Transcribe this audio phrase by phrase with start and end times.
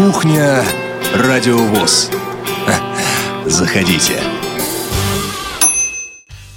[0.00, 0.64] Кухня
[1.14, 2.10] Радиовоз.
[3.44, 4.14] Заходите.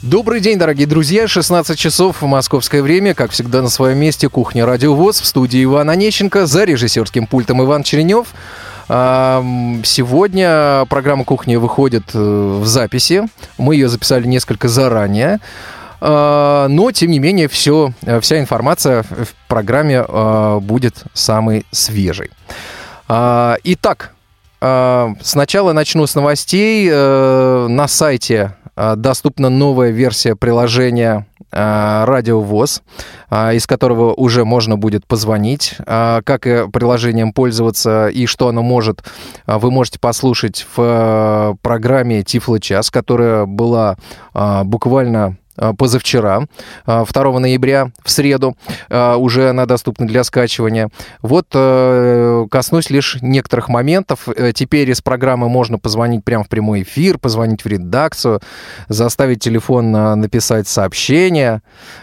[0.01, 1.27] Добрый день, дорогие друзья.
[1.27, 3.13] 16 часов в московское время.
[3.13, 6.45] Как всегда, на своем месте кухня «Радиовоз» в студии Ивана Онищенко.
[6.45, 8.27] За режиссерским пультом Иван Черенев.
[8.87, 13.23] Сегодня программа «Кухня» выходит э, в записи.
[13.57, 15.41] Мы ее записали несколько заранее.
[15.99, 22.31] А, но, тем не менее, все, э, вся информация в программе э, будет самой свежей.
[23.15, 24.15] А, итак,
[24.59, 26.89] сначала начну с новостей.
[26.89, 32.81] На сайте доступна новая версия приложения Радио ВОЗ,
[33.29, 39.03] из которого уже можно будет позвонить, как и приложением пользоваться и что оно может,
[39.45, 43.97] вы можете послушать в программе Тифло час, которая была
[44.63, 45.42] буквально а,
[45.77, 46.47] позавчера,
[46.85, 48.55] 2 а, ноября, в среду,
[48.89, 50.89] а, уже она доступна для скачивания.
[51.21, 54.27] Вот э, коснусь лишь некоторых моментов.
[54.27, 58.41] Э, теперь из программы можно позвонить прямо в прямой эфир, позвонить в редакцию,
[58.87, 61.61] заставить телефон написать сообщение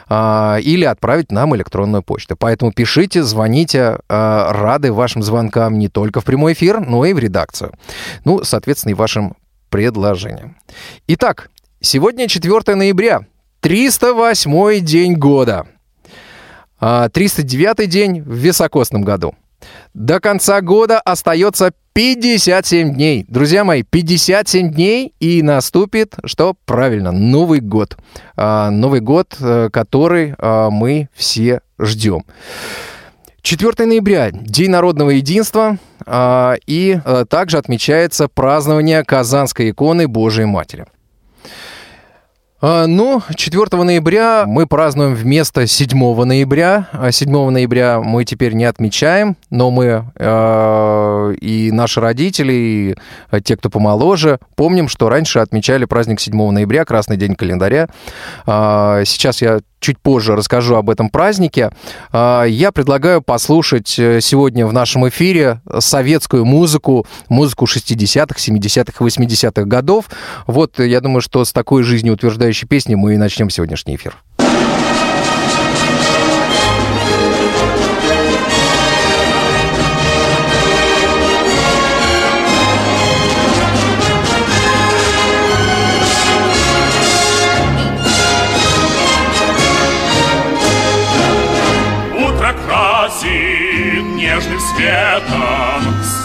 [0.09, 2.37] или отправить нам электронную почту.
[2.37, 7.73] Поэтому пишите, звоните, рады вашим звонкам не только в прямой эфир, но и в редакцию.
[8.25, 9.37] Ну, соответственно, и вашим
[9.71, 10.57] предложениям.
[11.07, 13.23] Итак, сегодня 4 ноября.
[13.61, 15.67] 308 день года.
[16.81, 19.35] 309 а, день в високосном году.
[19.93, 23.27] До конца года остается 57 дней.
[23.29, 27.99] Друзья мои, 57 дней и наступит, что правильно, Новый год.
[28.35, 32.25] А, Новый год, э, который а, мы все ждем.
[33.43, 40.85] 4 ноября– День народного единства, и э, также отмечается празднование Казанской иконы Божией Матери–
[42.63, 46.89] ну, 4 ноября мы празднуем вместо 7 ноября.
[47.11, 52.97] 7 а ноября мы теперь не отмечаем, но мы э, и наши родители, и
[53.43, 57.89] те, кто помоложе, помним, что раньше отмечали праздник 7 ноября, Красный день календаря.
[58.47, 61.71] Э, сейчас я чуть позже расскажу об этом празднике.
[62.13, 69.65] А, я предлагаю послушать э, сегодня в нашем эфире советскую музыку, музыку 60-х, 70-х, 80-х
[69.65, 70.07] годов.
[70.47, 74.17] Вот я думаю, что с такой жизнеутверждающей песней мы и начнем сегодняшний эфир.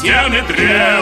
[0.05, 0.94] стены древнего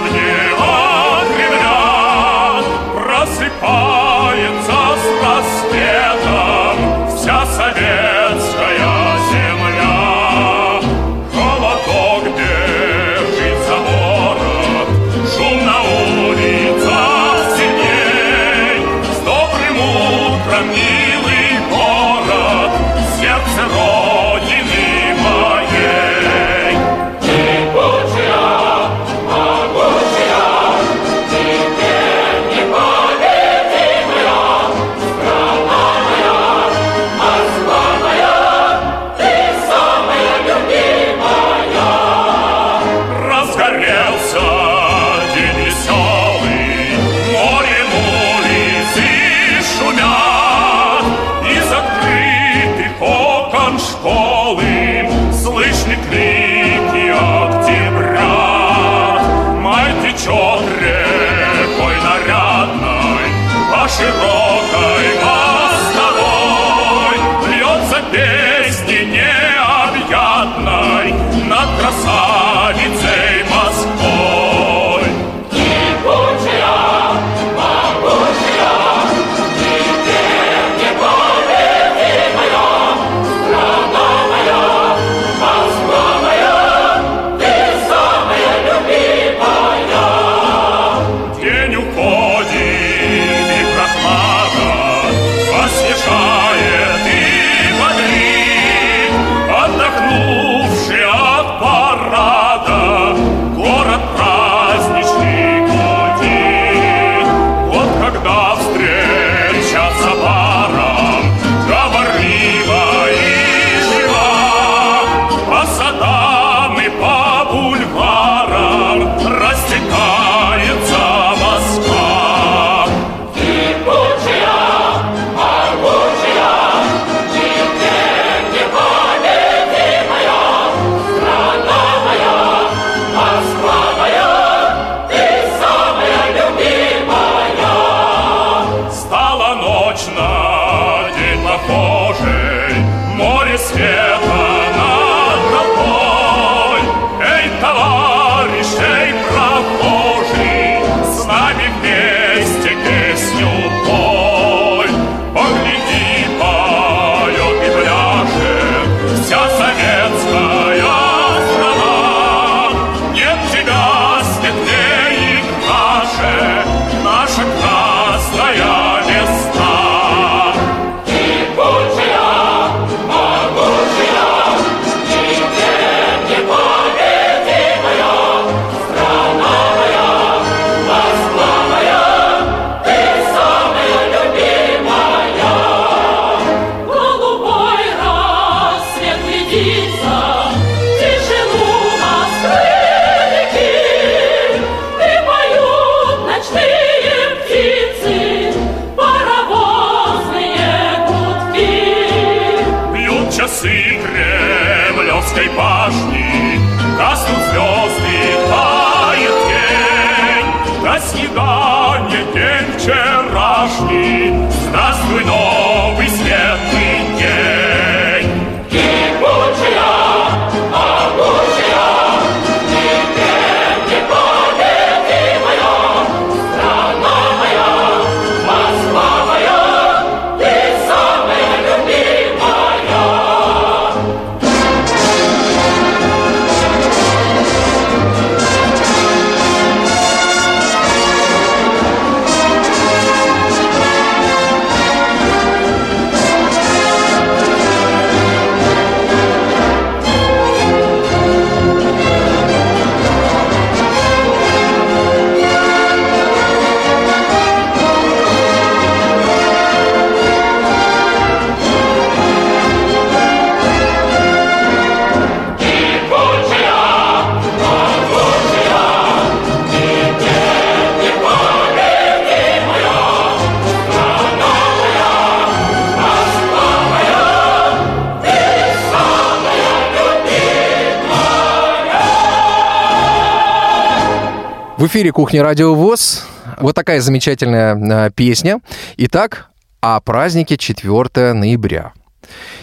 [284.94, 286.24] Эфире «Кухня Радио ВОЗ».
[286.60, 288.60] Вот такая замечательная э, песня.
[288.98, 289.50] Итак,
[289.82, 291.94] о празднике 4 ноября.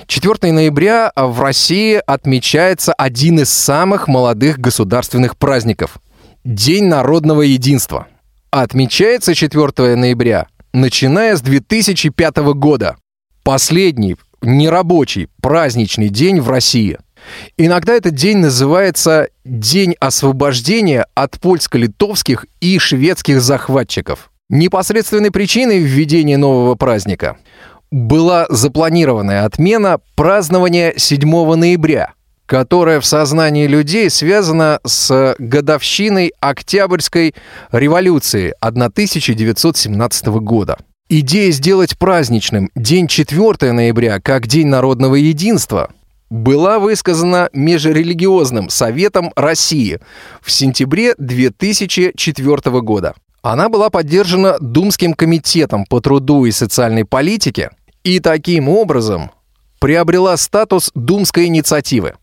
[0.06, 5.98] 4 ноября в России отмечается один из самых молодых государственных праздников–
[6.44, 8.06] День народного единства.
[8.52, 12.94] Отмечается 4 ноября, начиная с 2005 года.
[13.42, 16.96] Последний нерабочий праздничный день в России–
[17.56, 24.30] Иногда этот день называется День освобождения от польско-литовских и шведских захватчиков.
[24.48, 27.36] Непосредственной причиной введения нового праздника
[27.90, 32.14] была запланированная отмена празднования 7 ноября,
[32.46, 37.34] которая в сознании людей связана с годовщиной Октябрьской
[37.70, 40.78] революции 1917 года.
[41.08, 45.90] Идея сделать праздничным день 4 ноября как День народного единства–
[46.30, 50.00] была высказана Межрелигиозным Советом России
[50.40, 53.14] в сентябре 2004 года.
[53.42, 57.70] Она была поддержана Думским комитетом по труду и социальной политике
[58.04, 59.32] и таким образом
[59.80, 62.14] приобрела статус Думской инициативы.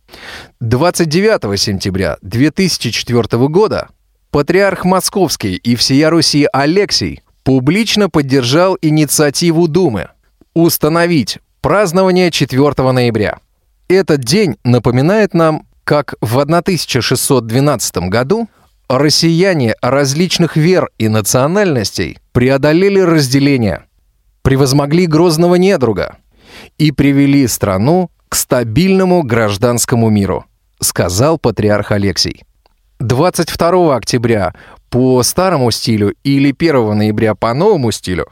[0.61, 3.89] 29 сентября 2004 года
[4.31, 10.09] патриарх Московский и всея Руси Алексий публично поддержал инициативу Думы
[10.53, 13.39] установить празднование 4 ноября–
[13.87, 18.49] этот день напоминает нам, как в 1612 году
[18.89, 23.85] россияне различных вер и национальностей преодолели разделение,
[24.41, 26.17] превозмогли грозного недруга
[26.77, 30.45] и привели страну к стабильному гражданскому миру,
[30.79, 32.43] сказал патриарх Алексий.
[32.99, 34.53] 22 октября
[34.89, 38.27] по старому стилю или 1 ноября по новому стилю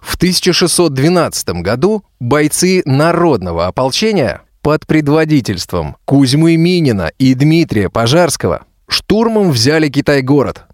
[0.00, 9.88] в 1612 году бойцы народного ополчения под предводительством Кузьмы Минина и Дмитрия Пожарского штурмом взяли
[9.88, 10.64] Китай-город.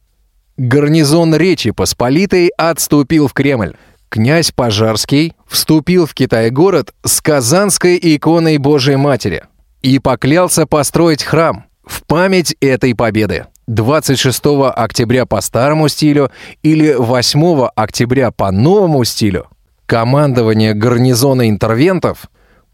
[0.57, 3.75] Гарнизон Речи Посполитой отступил в Кремль.
[4.09, 9.45] Князь Пожарский вступил в Китай-город с Казанской иконой Божией Матери
[9.83, 13.47] и поклялся построить храм в память этой победы.
[13.67, 14.43] 26
[14.75, 16.31] октября по старому стилю
[16.63, 19.49] или 8 октября по новому стилю
[19.87, 22.27] командование гарнизона интервентов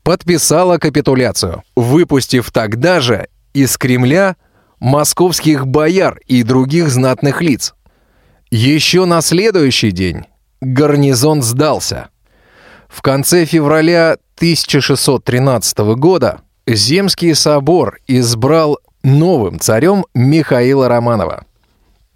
[0.02, 4.36] подписала капитуляцию, выпустив тогда же из Кремля
[4.80, 7.74] московских бояр и других знатных лиц.
[8.50, 10.26] Еще на следующий день
[10.60, 12.08] гарнизон сдался.
[12.88, 21.44] В конце февраля 1613 года Земский собор избрал новым царем Михаила Романова,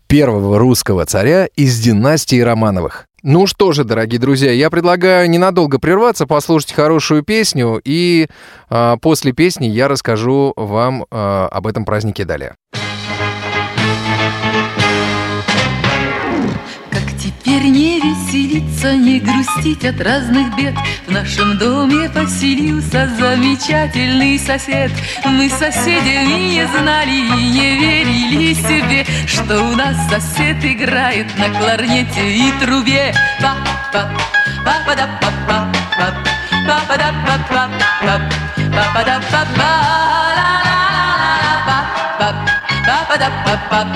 [0.07, 3.06] первого русского царя из династии Романовых.
[3.23, 8.29] Ну что же, дорогие друзья, я предлагаю ненадолго прерваться, послушать хорошую песню, и
[8.69, 12.57] э, после песни я расскажу вам э, об этом празднике далее.
[17.47, 20.75] Теперь не веселиться, не грустить от разных бед.
[21.07, 24.91] В нашем доме поселился замечательный сосед.
[25.25, 32.37] Мы соседями не знали и не верили себе Что у нас сосед играет на кларнете
[32.37, 33.15] и трубе.
[33.41, 34.11] Па-па,
[34.65, 35.73] па-па-да-па-па,
[36.67, 37.71] па-па-да-па-па,
[38.75, 39.71] па-па-да-па-па,
[41.07, 42.35] ла-ла-ла-ла-ла,
[42.85, 43.87] па-па-да-па-па,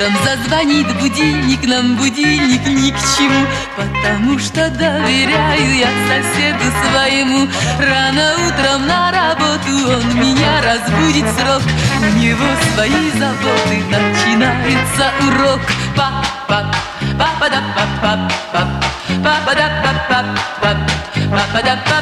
[0.00, 3.44] Утром зазвонит будильник, нам будильник ни к чему
[3.76, 7.48] Потому что доверяю я соседу своему.
[7.78, 11.62] Рано утром на работу он меня разбудит срок.
[12.00, 15.60] У него свои заботы, начинается урок.
[15.96, 16.72] Папа,
[17.18, 18.68] папа да папа, папа,
[19.24, 20.24] папа да папа,
[20.60, 20.76] папа,
[21.30, 22.00] папа да папа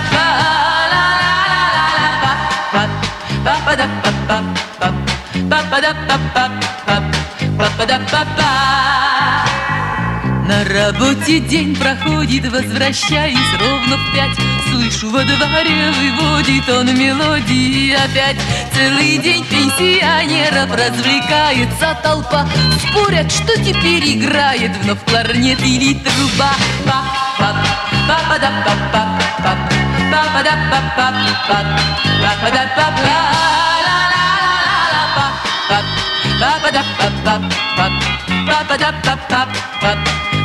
[10.49, 14.35] на работе день проходит, возвращаюсь ровно в пять.
[14.71, 18.37] Слышу во дворе, выводит он мелодии опять.
[18.73, 22.49] Целый день пенсионеров развлекается толпа.
[22.89, 26.55] Спорят, что теперь играет вновь кларнет или труба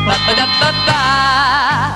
[0.05, 1.95] Па-па, па-па-да-па-па-па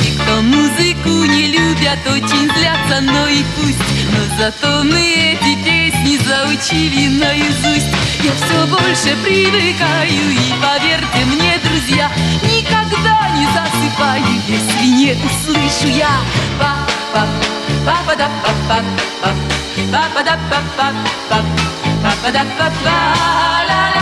[0.00, 3.78] Никто музыку не любят, очень злятся, но и пусть.
[4.12, 7.90] Но зато мы эти песни заучили наизусть.
[8.22, 12.08] Я все больше привыкаю и поверьте мне, друзья
[12.44, 16.20] Никогда не засыпаю, если не услышу я.
[16.56, 17.26] Па-па,
[17.84, 19.30] па-па-да-па-па-па
[19.90, 20.92] Па-па-да-па-па-па
[22.02, 24.01] Па-па-да-па-па Ла-ла-ла-ла-ла-па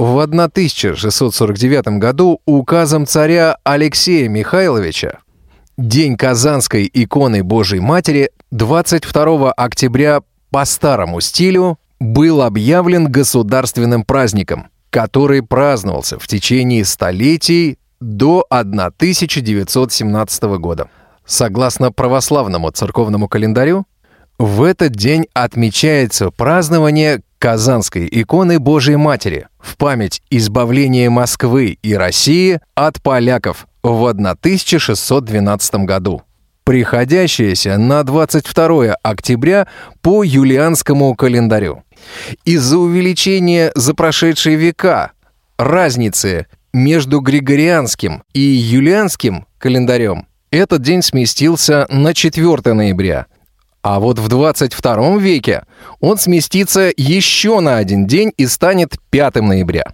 [0.00, 5.18] В 1649 году указом царя Алексея Михайловича
[5.76, 15.42] День Казанской иконы Божией Матери 22 октября по старому стилю был объявлен государственным праздником, который
[15.42, 20.88] праздновался в течение столетий до 1917 года.
[21.26, 23.84] Согласно православному церковному календарю,
[24.38, 32.60] в этот день отмечается празднование Казанской иконы Божией Матери в память избавления Москвы и России
[32.74, 36.22] от поляков в 1612 году,
[36.64, 39.66] приходящееся на 22 октября
[40.02, 41.82] по юлианскому календарю.
[42.44, 45.12] Из-за увеличения за прошедшие века
[45.56, 53.28] разницы между григорианским и юлианским календарем этот день сместился на 4 ноября.
[53.82, 55.64] А вот в 22 веке
[56.00, 59.92] он сместится еще на один день и станет 5 ноября.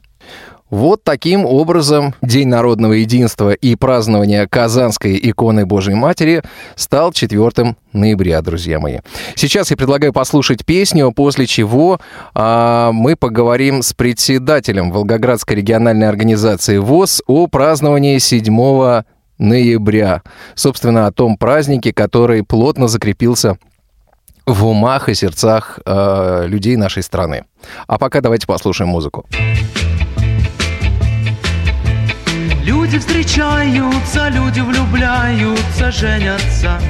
[0.69, 6.43] Вот таким образом День народного единства и празднования Казанской иконы Божьей Матери
[6.75, 8.99] стал 4 ноября, друзья мои.
[9.37, 12.01] Сейчас я предлагаю послушать песню, после чего
[12.35, 19.05] а, мы поговорим с председателем Волгоградской региональной организации ВОЗ о праздновании 7
[19.39, 20.23] ноября.
[20.57, 23.57] Собственно, о том празднике, который плотно закрепился
[24.47, 27.45] в умах и сердцах э, людей нашей страны.
[27.87, 29.27] А пока давайте послушаем музыку.
[32.63, 36.81] Люди встречаются, люди влюбляются, женятся.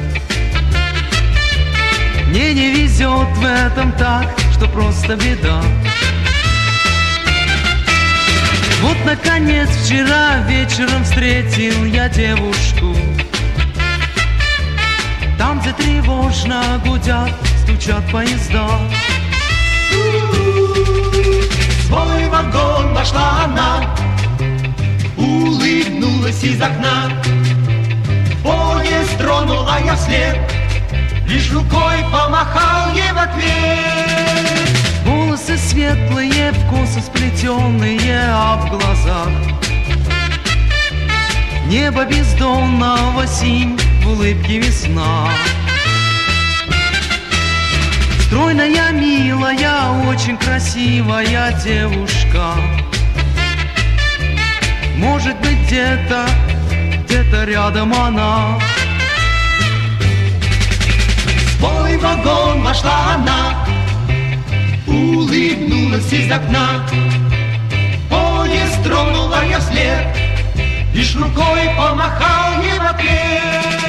[2.29, 5.63] Мне не везет в этом так, что просто беда.
[8.83, 12.95] Вот, наконец, вчера вечером встретил я девушку.
[15.67, 17.33] Где тревожно гудят,
[17.65, 18.69] стучат поезда.
[21.87, 23.97] Свой вагон вошла она,
[25.17, 27.11] улыбнулась из окна.
[28.45, 30.39] Поезд тронул, а я вслед
[31.27, 34.71] Лишь рукой помахал ей в ответ
[35.05, 39.66] Волосы светлые, в косы сплетенные, а в глазах
[41.69, 45.29] Небо бездонного синь, в улыбке весна.
[48.21, 52.55] Стройная, милая, очень красивая девушка.
[54.97, 56.29] Может быть где-то,
[57.05, 58.61] где-то рядом она.
[61.35, 63.67] В свой вагон вошла она
[64.87, 66.87] Улыбнулась из окна.
[68.09, 70.26] Поезд тронула я вслед
[70.97, 73.86] Лишь рукой помахал ей в ответ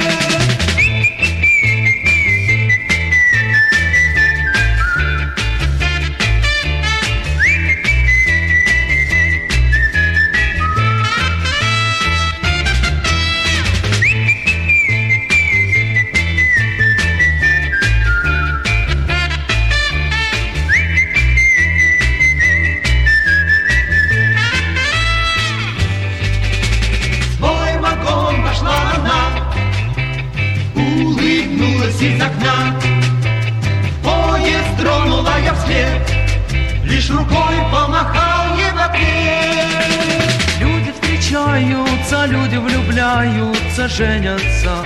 [37.08, 40.60] Лишь рукой помахал ей в ответ.
[40.60, 44.84] Люди встречаются, люди влюбляются, женятся.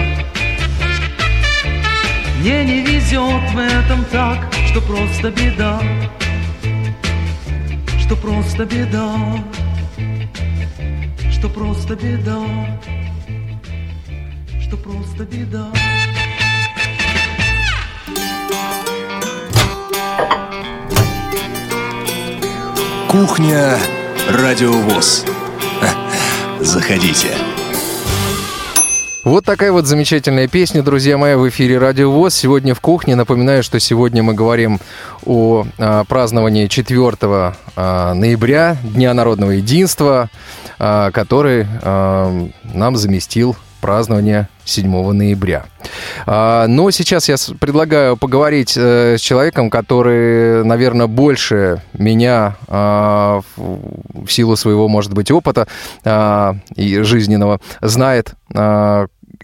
[2.39, 4.39] Мне не везет в этом так,
[4.69, 5.81] что просто беда.
[8.01, 9.15] Что просто беда.
[11.33, 12.45] Что просто беда.
[14.61, 15.67] Что просто беда
[23.13, 23.77] Кухня
[24.31, 25.27] Радиовоз.
[26.61, 27.29] Заходите.
[29.23, 32.35] Вот такая вот замечательная песня, друзья мои, в эфире Радио ВОЗ.
[32.35, 33.15] Сегодня в кухне.
[33.15, 34.81] Напоминаю, что сегодня мы говорим
[35.27, 37.13] о а, праздновании 4
[37.77, 40.31] а, ноября, Дня народного единства,
[40.79, 45.65] а, который а, нам заместил празднование 7 ноября.
[46.25, 54.29] А, Но сейчас я предлагаю поговорить э, с человеком, который, наверное, больше меня а, в
[54.31, 55.67] силу своего, может быть, опыта
[56.05, 58.35] а, и жизненного знает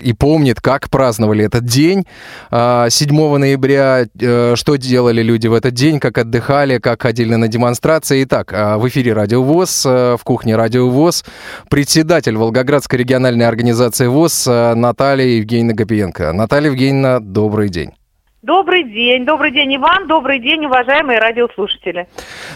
[0.03, 2.07] и помнит, как праздновали этот день
[2.51, 7.49] а, 7 ноября, э, что делали люди в этот день, как отдыхали, как ходили на
[7.49, 8.25] демонстрации.
[8.25, 11.25] Итак, а, в эфире Радио ВОЗ, э, в кухне Радио ВОЗ,
[11.71, 16.33] председатель Волгоградской региональной организации ВОЗ э, Наталья Евгеньевна Гапиенко.
[16.33, 17.98] Наталья Евгеньевна, добрый день.
[18.43, 22.07] Добрый день, добрый день, Иван, добрый день, уважаемые радиослушатели.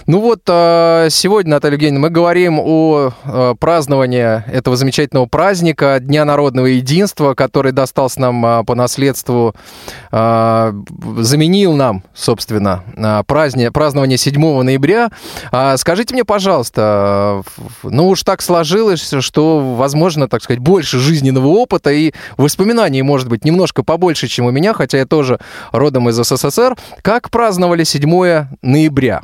[0.06, 6.24] Ну вот, э, сегодня, Наталья Евгеньевна, мы говорим о э, праздновании этого замечательного праздника, Дня
[6.24, 9.56] народного единства, который достался нам э, по наследству,
[10.12, 15.10] заменил нам, собственно, э, праздни- празднование 7 ноября.
[15.50, 17.42] А Скажите мне, пожалуйста,
[17.82, 23.44] ну уж так сложилось, что, возможно, так сказать, больше жизненного опыта и воспоминаний, может быть,
[23.44, 25.40] немножко побольше, чем у меня, хотя я тоже
[25.72, 26.76] родом из СССР.
[27.02, 29.22] Как праздновали 7 ноября?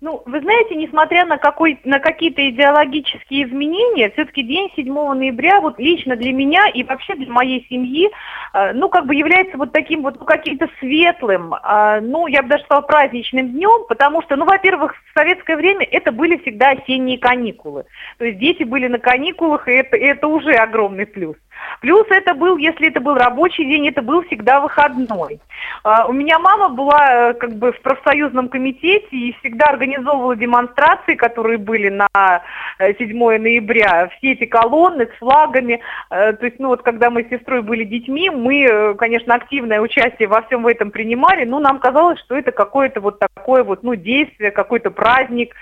[0.00, 5.80] Ну, вы знаете, несмотря на, какой, на какие-то идеологические изменения, все-таки день 7 ноября вот
[5.80, 8.08] лично для меня и вообще для моей семьи,
[8.54, 12.48] э, ну, как бы является вот таким вот ну, каким-то светлым, э, ну, я бы
[12.48, 17.18] даже сказала, праздничным днем, потому что, ну, во-первых, в советское время это были всегда осенние
[17.18, 17.84] каникулы.
[18.18, 21.34] То есть дети были на каникулах, и это, и это уже огромный плюс.
[21.80, 25.40] Плюс это был, если это был рабочий день, это был всегда выходной.
[25.84, 31.14] А, У меня мама была э, как бы в профсоюзном комитете и всегда организовывала демонстрации,
[31.14, 32.42] которые были на
[32.78, 34.08] э, 7 ноября.
[34.18, 35.80] Все эти колонны с флагами.
[36.10, 39.80] Э, То есть, ну вот когда мы с сестрой были детьми, мы, э, конечно, активное
[39.80, 43.94] участие во всем этом принимали, но нам казалось, что это какое-то вот такое вот, ну,
[43.94, 45.54] действие, какой-то праздник.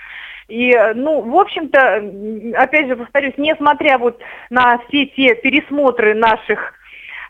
[0.48, 6.74] И, э, ну, в общем-то, опять же, повторюсь, несмотря вот на все те пересмотры наших,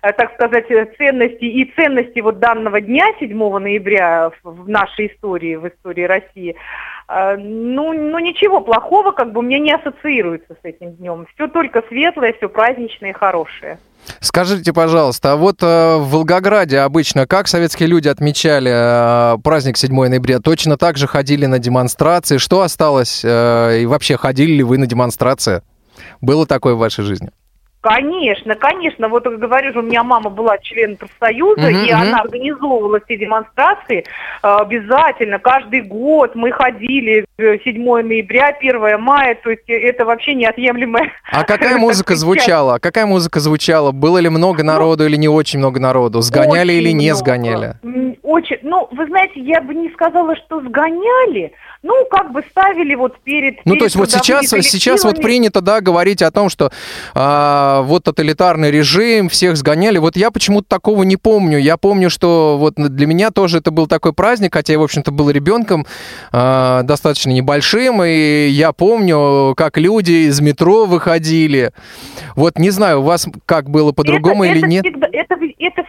[0.03, 5.57] э, так сказать, э, ценностей и ценностей вот данного дня, 7 ноября, в нашей истории,
[5.57, 6.57] в истории России,
[7.09, 11.27] ну, ну, ничего плохого как бы меня не ассоциируется с этим днем.
[11.35, 13.79] Все только светлое, все праздничное и хорошее.
[14.21, 19.93] Скажите, пожалуйста, а вот э, в Волгограде обычно как советские люди отмечали э, праздник 7
[19.93, 20.41] ноября?
[20.41, 22.39] Точно так же ходили на демонстрации?
[22.39, 23.23] Что осталось?
[23.25, 25.63] э, и вообще, ходили ли вы на демонстрации?
[26.21, 27.31] Было такое в вашей жизни?
[27.87, 29.09] Конечно, конечно.
[29.09, 32.03] Вот говорю же, у меня мама была членом профсоюза, Мгм, и мгм.
[32.03, 34.05] она организовывала все демонстрации.
[34.43, 40.35] э, Обязательно, каждый год мы ходили э, 7 ноября, 1 мая, то есть это вообще
[40.35, 41.13] неотъемлемая...
[41.31, 42.79] А какая музыка звучала?
[42.79, 43.93] Какая музыка звучала?
[43.93, 46.21] Было ли много народу или не очень много народу?
[46.23, 47.19] Сгоняли или не много.
[47.19, 47.75] сгоняли?
[48.25, 53.19] Очень, ну, вы знаете, я бы не сказала, что сгоняли, ну, как бы ставили вот
[53.21, 53.57] перед...
[53.65, 56.73] Ну, перед то есть вот сейчас, сейчас вот принято, да, говорить о том, что
[57.15, 59.99] а, вот тоталитарный режим, всех сгоняли.
[59.99, 61.59] Вот я почему-то такого не помню.
[61.59, 65.13] Я помню, что вот для меня тоже это был такой праздник, хотя я, в общем-то,
[65.13, 65.87] был ребенком
[66.33, 71.73] а, достаточно небольшим, и я помню, как люди из метро выходили.
[72.35, 74.85] Вот не знаю, у вас как было по-другому или это нет?
[74.85, 75.36] Всегда, это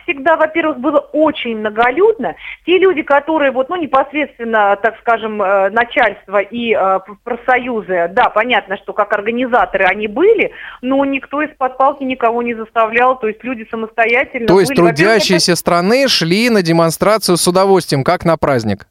[0.07, 2.35] всегда, во-первых, было очень многолюдно.
[2.65, 8.77] Те люди, которые вот, ну, непосредственно, так скажем, э, начальство и э, профсоюзы, да, понятно,
[8.77, 13.67] что как организаторы они были, но никто из-под палки никого не заставлял, то есть люди
[13.69, 14.79] самостоятельно То есть были.
[14.81, 18.87] Во-первых, это- трудящиеся страны шли на демонстрацию с удовольствием, как на праздник.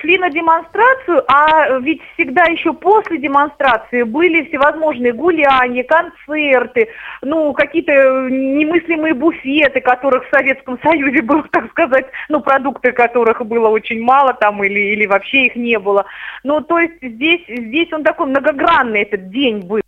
[0.00, 6.88] Шли на демонстрацию, а ведь всегда еще после демонстрации были всевозможные гуляния, концерты,
[7.22, 7.92] ну, какие-то
[8.30, 14.34] немыслимые буфеты, которых в Советском Союзе было, так сказать, ну, продукты которых было очень мало
[14.34, 16.04] там или, или вообще их не было.
[16.42, 19.83] Ну, то есть здесь, здесь он такой многогранный этот день был.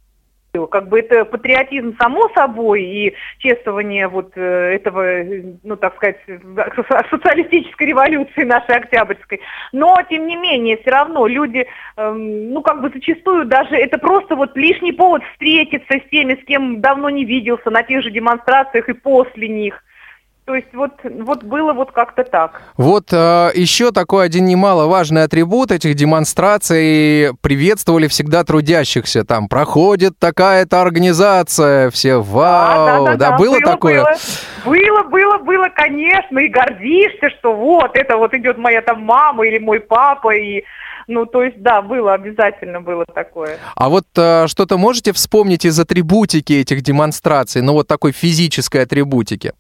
[0.65, 6.17] Как бы это патриотизм само собой и чествование вот э, этого, э, ну так сказать,
[6.27, 9.41] со- социалистической революции нашей Октябрьской.
[9.73, 11.67] Но, тем не менее, все равно люди,
[11.97, 16.45] эм, ну как бы зачастую даже это просто вот лишний повод встретиться с теми, с
[16.47, 19.83] кем давно не виделся на тех же демонстрациях и после них.
[20.47, 22.63] То есть вот, вот было вот как-то так.
[22.77, 27.35] Вот э, еще такой один немаловажный атрибут этих демонстраций.
[27.41, 29.25] Приветствовали всегда трудящихся.
[29.25, 31.91] Там проходит такая-то организация.
[31.91, 33.17] Все вау.
[33.17, 34.05] Да, было, такое?
[34.65, 34.73] Было.
[34.73, 36.39] было, было, было, конечно.
[36.39, 40.33] И гордишься, что вот, это вот идет моя там мама или мой папа.
[40.37, 40.63] И,
[41.09, 43.59] ну, то есть, да, было, обязательно было такое.
[43.75, 47.63] А вот э, что-то можете вспомнить из атрибутики этих демонстраций?
[47.63, 49.53] Ну, вот такой физической атрибутики.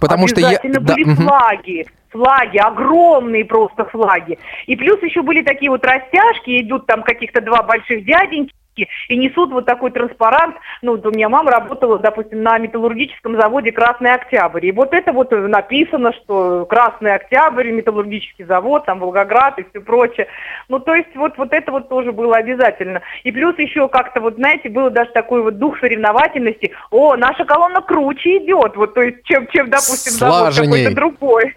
[0.00, 0.58] Потому что я...
[0.62, 1.16] Да, были мгм.
[1.16, 4.38] флаги, флаги, огромные просто флаги.
[4.66, 9.52] И плюс еще были такие вот растяжки, идут там каких-то два больших дяденьки, и несут
[9.52, 10.56] вот такой транспарант.
[10.80, 14.66] Ну, вот у меня мама работала, допустим, на металлургическом заводе «Красный Октябрь».
[14.66, 20.26] И вот это вот написано, что «Красный Октябрь», металлургический завод, там Волгоград и все прочее.
[20.68, 23.02] Ну, то есть вот, вот это вот тоже было обязательно.
[23.24, 26.72] И плюс еще как-то вот, знаете, было даже такой вот дух соревновательности.
[26.90, 31.54] О, наша колонна круче идет, вот, то есть, чем, чем допустим, завод какой-то другой.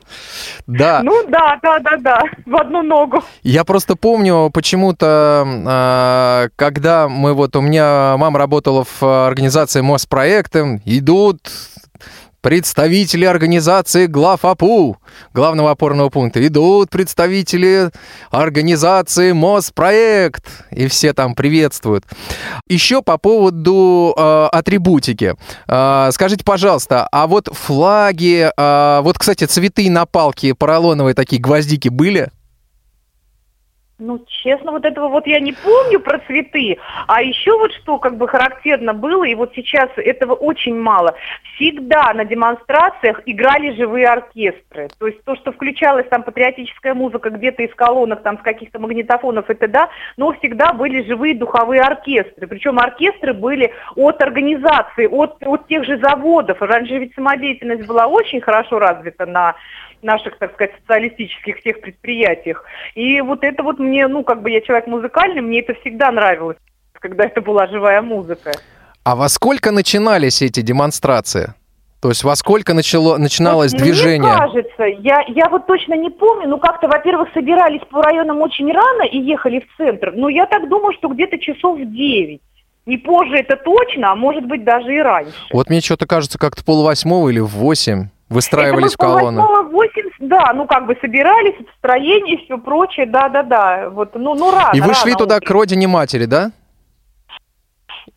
[0.68, 1.02] Да.
[1.04, 3.24] Ну, да, да, да, да, в одну ногу.
[3.44, 6.50] Я просто помню почему-то, э,
[7.08, 11.40] мы вот, у меня мама работала в организации Моспроекты, идут
[12.46, 14.98] представители организации глав АПУ,
[15.34, 17.90] главного опорного пункта, идут представители
[18.30, 22.06] организации Моспроект, и все там приветствуют.
[22.68, 25.34] Еще по поводу э, атрибутики.
[25.68, 31.90] Э, скажите, пожалуйста, а вот флаги, э, вот, кстати, цветы на палке поролоновые такие гвоздики
[31.90, 32.30] были?
[33.98, 36.78] Ну, честно, вот этого вот я не помню про цветы.
[37.08, 41.16] А еще вот что как бы характерно было, и вот сейчас этого очень мало.
[41.56, 44.90] Всегда на демонстрациях играли живые оркестры.
[45.00, 49.50] То есть то, что включалась там патриотическая музыка где-то из колонок, там с каких-то магнитофонов,
[49.50, 52.48] это да, но всегда были живые духовые оркестры.
[52.48, 56.62] Причем оркестры были от организации, от, от тех же заводов.
[56.62, 59.56] Раньше ведь самодеятельность была очень хорошо развита на
[60.06, 62.64] наших, так сказать, социалистических всех предприятиях.
[62.94, 66.58] И вот это вот мне, ну, как бы я человек музыкальный, мне это всегда нравилось,
[66.94, 68.52] когда это была живая музыка.
[69.04, 71.54] А во сколько начинались эти демонстрации?
[72.02, 74.32] То есть во сколько начало, начиналось Вот движение?
[74.32, 78.72] Мне кажется, я, я вот точно не помню, ну как-то, во-первых, собирались по районам очень
[78.72, 82.42] рано и ехали в центр, но я так думаю, что где-то часов в 9.
[82.86, 85.34] Не позже это точно, а может быть даже и раньше.
[85.52, 89.42] Вот мне что-то кажется, как-то полвосьмого или в восемь выстраивались Это мы колонны.
[89.42, 93.90] полвосьмого, восемь, да, ну как бы собирались, в строении, все прочее, да-да-да.
[93.90, 95.48] Вот, ну, ну рано, И вы шли рано туда утром.
[95.48, 96.52] к родине матери, да?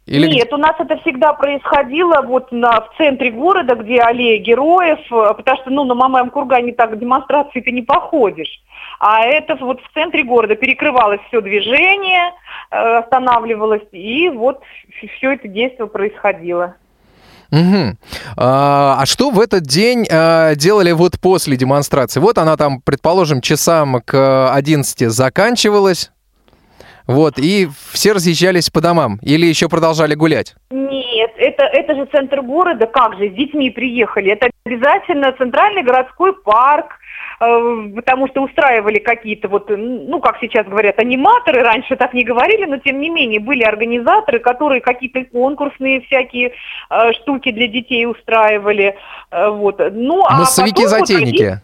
[0.06, 4.38] Или где- Нет, у нас это всегда происходило вот на, в центре города, где аллея
[4.42, 8.62] героев, э, потому что, ну, на Мамаем кургане так демонстрации ты не походишь.
[9.00, 12.32] А это вот в центре города перекрывалось все движение,
[12.70, 14.62] э, останавливалось, и вот
[15.18, 16.74] все это действие происходило.
[17.50, 17.98] Мгм.
[18.36, 22.20] А, а что в этот день а, делали вот после демонстрации?
[22.20, 26.10] Вот она там, предположим, часам к 11 заканчивалась,
[27.08, 30.54] вот, и все разъезжались по домам или еще продолжали гулять?
[30.70, 34.32] Нет, это, это же центр города, как же, с детьми приехали.
[34.32, 36.98] Это обязательно центральный городской парк,
[37.38, 42.78] потому что устраивали какие-то вот, ну, как сейчас говорят, аниматоры, раньше так не говорили, но
[42.78, 46.52] тем не менее были организаторы, которые какие-то конкурсные всякие
[46.90, 48.96] э, штуки для детей устраивали.
[49.30, 49.80] Э, вот.
[49.92, 51.44] Ну, а Массовики-затейники.
[51.44, 51.58] вот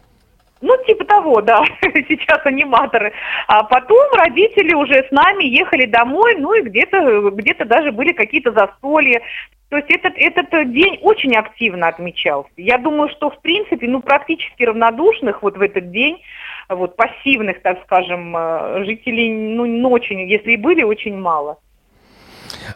[0.61, 3.13] ну, типа того, да, сейчас аниматоры.
[3.47, 8.51] А потом родители уже с нами ехали домой, ну и где-то где даже были какие-то
[8.51, 9.21] застолья.
[9.69, 12.49] То есть этот, этот день очень активно отмечался.
[12.55, 16.21] Я думаю, что, в принципе, ну, практически равнодушных вот в этот день,
[16.69, 21.57] вот пассивных, так скажем, э, жителей, ну, ну очень, если и были, очень мало.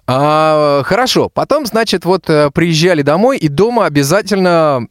[0.08, 1.30] А, хорошо.
[1.30, 4.88] Потом, значит, вот э, приезжали домой, и дома обязательно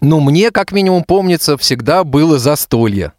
[0.00, 3.12] ну, мне, как минимум, помнится, всегда было застолье.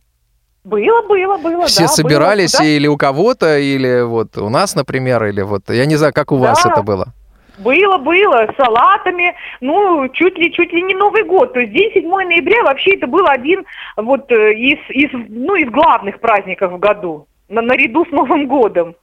[0.63, 5.23] Было, было, было, Все да, собирались было, или у кого-то, или вот у нас, например,
[5.25, 6.49] или вот, я не знаю, как у да.
[6.49, 7.13] вас это было.
[7.60, 11.54] Было, было, с салатами, ну, чуть ли, чуть ли не Новый год.
[11.54, 13.65] То есть день 7 ноября вообще это был один
[13.98, 18.95] вот э, из, из, ну, из главных праздников в году, на, наряду с Новым годом.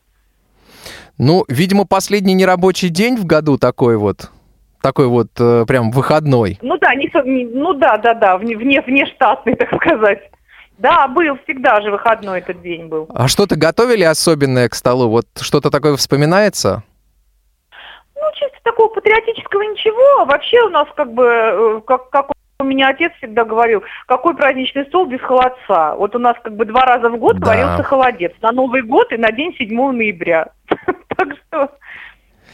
[1.18, 4.30] Ну, видимо, последний нерабочий день в году такой вот
[4.82, 6.58] такой вот э, прям выходной.
[6.62, 7.10] Ну да, не,
[7.46, 10.20] ну да, да, да, вне, вне штатный, так сказать.
[10.78, 13.08] Да, был всегда же выходной этот день был.
[13.14, 15.08] А что-то готовили особенное к столу?
[15.08, 16.84] Вот что-то такое вспоминается?
[18.26, 20.24] Ну, чисто такого патриотического ничего.
[20.24, 24.84] Вообще у нас как бы, э, как, как у меня отец всегда говорил, какой праздничный
[24.86, 25.94] стол без холодца.
[25.94, 27.46] Вот у нас как бы два раза в год да.
[27.46, 28.32] варился холодец.
[28.42, 30.48] На Новый год и на день 7 ноября.
[31.16, 31.70] Так что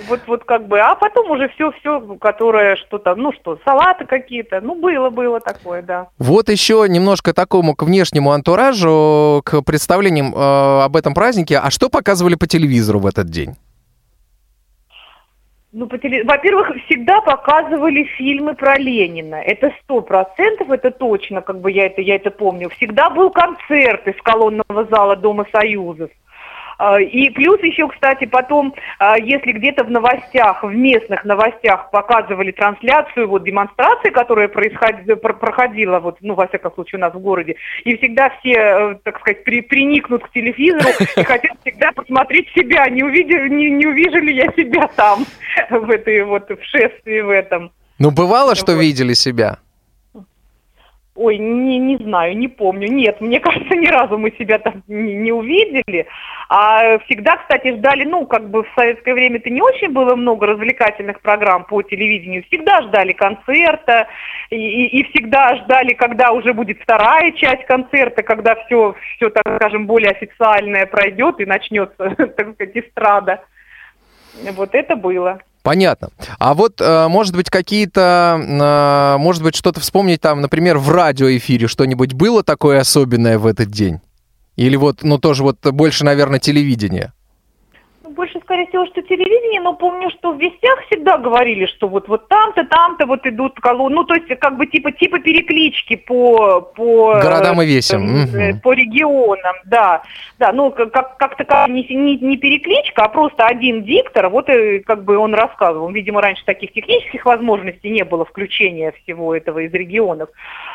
[0.08, 4.60] вот, вот как бы, а потом уже все, все, которое что-то, ну что, салаты какие-то,
[4.60, 6.06] ну было, было такое, да.
[6.18, 11.58] Вот еще немножко такому к внешнему антуражу, к представлениям э, об этом празднике.
[11.58, 13.56] А что показывали по телевизору в этот день?
[15.74, 16.22] Ну, по теле...
[16.24, 19.36] во-первых, всегда показывали фильмы про Ленина.
[19.36, 22.68] Это сто процентов, это точно, как бы я это, я это помню.
[22.68, 26.10] Всегда был концерт из колонного зала Дома Союзов.
[26.84, 32.50] А, и плюс еще, кстати, потом, а, если где-то в новостях, в местных новостях показывали
[32.50, 37.54] трансляцию вот демонстрации, которая происходила, проходила, вот, ну, во всяком случае, у нас в городе,
[37.84, 42.88] и всегда все, э, так сказать, при, приникнут к телевизору и хотят всегда посмотреть себя,
[42.88, 45.24] не, увидели, не, не увижу ли я себя там,
[45.70, 47.70] в этой вот, в шествии в этом.
[48.00, 48.80] Ну, бывало, что вот.
[48.80, 49.58] видели себя?
[51.14, 52.88] Ой, не, не знаю, не помню.
[52.88, 56.06] Нет, мне кажется, ни разу мы себя там не, не увидели.
[56.48, 61.20] А всегда, кстати, ждали, ну, как бы в советское время-то не очень было много развлекательных
[61.20, 62.44] программ по телевидению.
[62.44, 64.08] Всегда ждали концерта
[64.48, 69.44] и, и, и всегда ждали, когда уже будет вторая часть концерта, когда все, все, так
[69.56, 73.44] скажем, более официальное пройдет и начнется, так сказать, эстрада.
[74.54, 75.40] Вот это было.
[75.62, 76.10] Понятно.
[76.38, 81.68] А вот, э, может быть, какие-то, э, может быть, что-то вспомнить там, например, в радиоэфире
[81.68, 84.00] что-нибудь было такое особенное в этот день?
[84.56, 87.12] Или вот, ну, тоже вот больше, наверное, телевидение?
[88.52, 92.64] Скорее всего, что телевидение, но помню, что в вестях всегда говорили, что вот, вот там-то,
[92.64, 96.60] там-то вот идут колонны, ну, то есть, как бы, типа, типа переклички по...
[96.60, 98.26] по Городам и весям.
[98.34, 100.02] Э, по регионам, да.
[100.38, 104.80] Да, ну, как, как такая не, не, не перекличка, а просто один диктор, вот, и,
[104.80, 105.88] как бы, он рассказывал.
[105.90, 110.28] Видимо, раньше таких технических возможностей не было включения всего этого из регионов.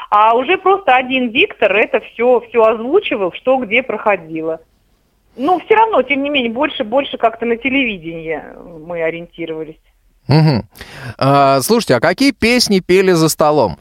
[0.10, 4.62] А уже просто один диктор это все, все озвучивал, что где проходило.
[5.38, 8.42] Ну, все равно, тем не менее, больше, больше как-то на телевидении
[8.86, 9.80] мы ориентировались.
[10.28, 10.66] Угу.
[11.20, 13.78] А, слушайте, а какие песни пели за столом?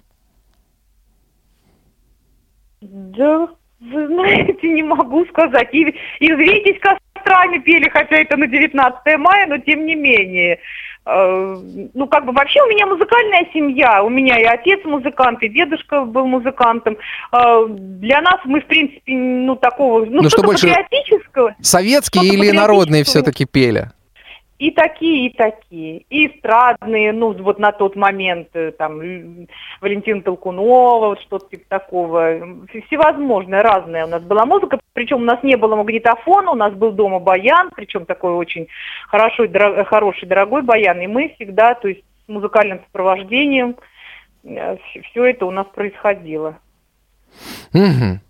[2.81, 3.49] Да,
[3.81, 5.69] вы знаете, не могу сказать.
[5.73, 10.61] И, и «Взвейтесь кострами» пели, хотя это на 19 мая, но тем не менее.
[11.07, 11.57] Э,
[11.95, 14.03] ну, как бы вообще у меня музыкальная семья.
[14.03, 16.97] У меня и отец музыкант, и дедушка был музыкантом.
[17.33, 21.55] Э, для нас мы, в принципе, ну, такого, ну, ну что больше патриотического.
[21.61, 23.91] Советские или народные все-таки пели?
[24.59, 25.99] И такие, и такие.
[26.09, 28.99] И эстрадные, ну, вот на тот момент, э, там,
[29.83, 32.39] Валентина Толкунова, вот что-то типа такого.
[32.87, 34.79] Всевозможное, разная у нас была музыка.
[34.95, 38.69] Причем у нас не было магнитофона, у нас был дома баян, причем такой очень
[39.09, 41.01] хороший, дорог, хороший, дорогой баян.
[41.03, 43.77] И мы всегда, то есть с музыкальным сопровождением,
[44.45, 44.79] э,
[45.11, 46.59] все это у нас происходило.
[47.75, 48.21] Угу.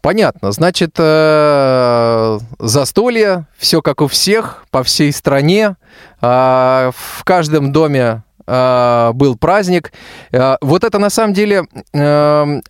[0.00, 0.52] Понятно.
[0.52, 5.76] Значит, э, застолье, все как у всех, по всей стране.
[6.22, 9.92] Э, в каждом доме э, был праздник.
[10.32, 11.64] Вот это на самом деле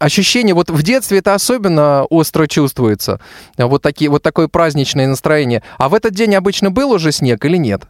[0.01, 3.21] ощущение, вот в детстве это особенно остро чувствуется.
[3.57, 5.63] Вот, такие, вот такое праздничное настроение.
[5.79, 7.83] А в этот день обычно был уже снег или нет?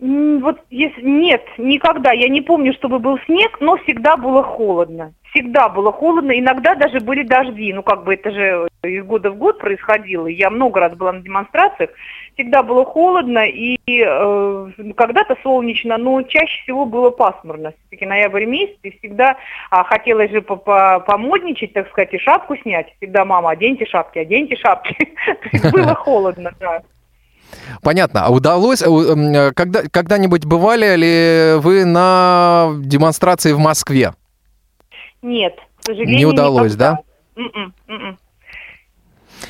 [0.00, 2.12] Вот если нет, никогда.
[2.12, 5.14] Я не помню, чтобы был снег, но всегда было холодно.
[5.34, 7.72] Всегда было холодно, иногда даже были дожди.
[7.72, 10.28] Ну, как бы это же из года в год происходило.
[10.28, 11.90] Я много раз была на демонстрациях.
[12.34, 17.72] Всегда было холодно и э, когда-то солнечно, но чаще всего было пасмурно.
[17.72, 19.36] Все-таки ноябрь месяц, и всегда
[19.70, 22.94] а, хотелось же по- по- помодничать, так сказать, и шапку снять.
[22.98, 24.96] Всегда мама, оденьте шапки, оденьте шапки.
[25.72, 26.82] Было холодно, да.
[27.82, 28.24] Понятно.
[28.24, 34.12] А удалось, э, э, когда, когда-нибудь бывали ли вы на демонстрации в Москве?
[35.24, 36.98] Нет, к сожалению, Не удалось, никогда.
[37.34, 38.18] М-м, м-м.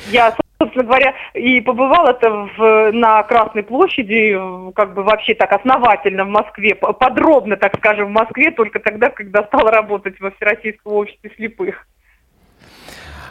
[0.09, 4.37] Я, собственно говоря, и побывала-то в, на Красной площади,
[4.73, 9.43] как бы вообще так основательно в Москве, подробно, так скажем, в Москве, только тогда, когда
[9.43, 11.85] стала работать во Всероссийском обществе слепых.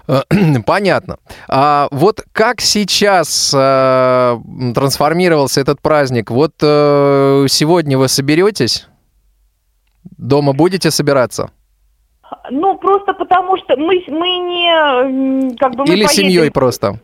[0.07, 0.21] Э,
[0.67, 1.17] Понятно.
[1.49, 4.39] А вот как сейчас э,
[4.75, 6.31] трансформировался этот праздник?
[6.31, 8.87] Вот э, сегодня вы соберетесь?
[10.19, 11.51] Дома будете собираться?
[12.51, 16.95] Ну, просто потому что мы, мы не, как бы мы Или поедем- семьей просто?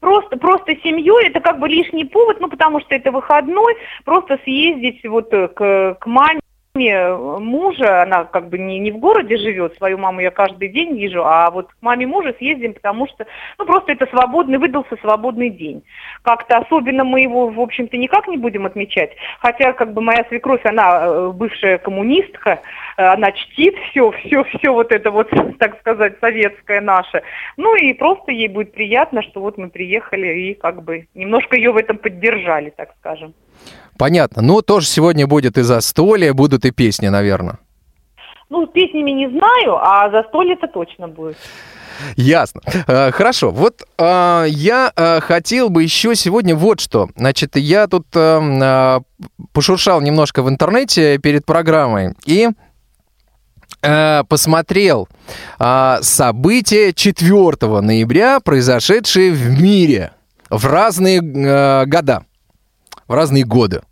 [0.00, 3.74] Просто, просто семьей это как бы лишний повод, ну потому что это выходной,
[4.04, 6.40] просто съездить вот э, к, к маме
[6.76, 10.96] э, мужа, она как бы не, не в городе живет, свою маму я каждый день
[10.98, 13.26] вижу, а вот к маме мужа съездим, потому что,
[13.58, 15.84] ну просто это свободный, выдался свободный день.
[16.22, 20.64] Как-то особенно мы его, в общем-то, никак не будем отмечать, хотя как бы моя свекровь,
[20.64, 22.60] она э, бывшая коммунистка,
[22.96, 27.22] э, она чтит все, все, все вот это вот, так сказать, советское наше.
[27.56, 31.70] Ну и просто ей будет приятно, что вот мы приехали и как бы немножко ее
[31.70, 33.32] в этом поддержали, так скажем.
[33.98, 34.42] Понятно.
[34.42, 37.58] Ну, тоже сегодня будет и застолье, будут и песни, наверное.
[38.50, 41.36] Ну, песнями не знаю, а застолье-то точно будет.
[42.16, 42.60] Ясно.
[42.86, 43.50] Э, Хорошо.
[43.50, 47.08] Вот э, я э, хотел бы еще сегодня вот что.
[47.16, 49.00] Значит, я тут э,
[49.52, 52.48] пошуршал немножко в интернете перед программой и
[54.28, 55.08] посмотрел
[56.00, 60.12] события 4 ноября, произошедшие в мире
[60.48, 62.24] в разные года,
[63.08, 63.82] в разные годы.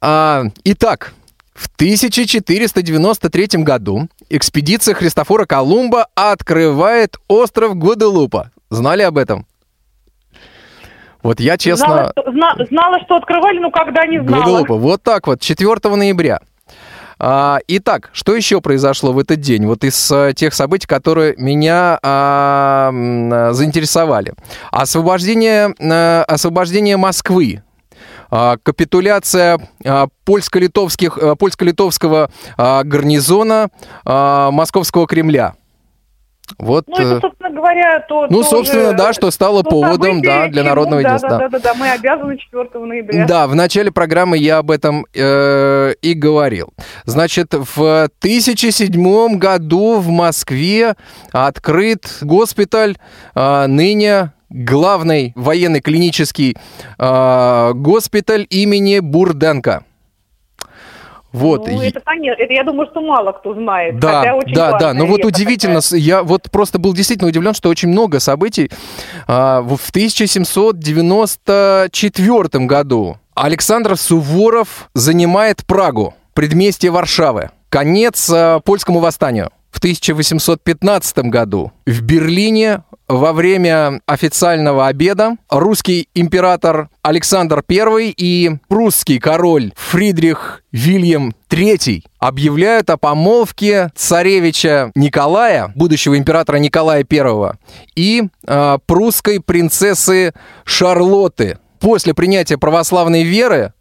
[0.00, 1.12] А, итак,
[1.54, 8.50] в 1493 году экспедиция Христофора Колумба открывает остров Гваделупа.
[8.70, 9.46] Знали об этом?
[11.22, 11.86] Вот я честно...
[11.86, 14.42] Знала, что, зна- знала, что открывали, но когда не знала.
[14.42, 14.74] Гваделупа.
[14.74, 16.40] Вот так вот, 4 ноября.
[17.18, 19.66] А, итак, что еще произошло в этот день?
[19.66, 24.34] Вот из а, тех событий, которые меня а, а, заинтересовали.
[24.72, 27.62] Освобождение, а, освобождение Москвы.
[28.34, 33.68] А, капитуляция а, польско-литовских, а, польско-литовского гарнизона
[34.04, 35.54] Московского Кремля.
[36.58, 38.26] Вот, Ну, это, э, собственно говоря, то...
[38.28, 41.30] ну, тоже, собственно, да, что стало то поводом, да, для народного да, единства.
[41.30, 43.26] Да, да, да, да, мы обязаны 4 ноября.
[43.26, 46.72] Да, в начале программы я об этом э, и говорил.
[47.04, 50.94] Значит, в 2007 году в Москве
[51.30, 52.96] открыт госпиталь,
[53.34, 56.56] э, ныне главный военный клинический
[56.98, 59.84] э, госпиталь имени Бурденко.
[61.32, 61.66] Вот.
[61.66, 63.98] Ну, это, конечно, это я думаю, что мало кто знает.
[63.98, 64.92] да, хотя очень да, да.
[64.92, 66.00] Но вот веха удивительно, такая.
[66.00, 68.70] я вот просто был действительно удивлен, что очень много событий.
[69.26, 77.50] А, в в 1794 году Александр Суворов занимает Прагу, предместье Варшавы.
[77.70, 79.50] Конец а, польскому восстанию.
[79.70, 89.18] В 1815 году в Берлине во время официального обеда русский император Александр I и прусский
[89.18, 97.52] король Фридрих Вильям III объявляют о помолвке царевича Николая, будущего императора Николая I,
[97.94, 100.32] и э, прусской принцессы
[100.64, 103.74] Шарлотты после принятия православной веры,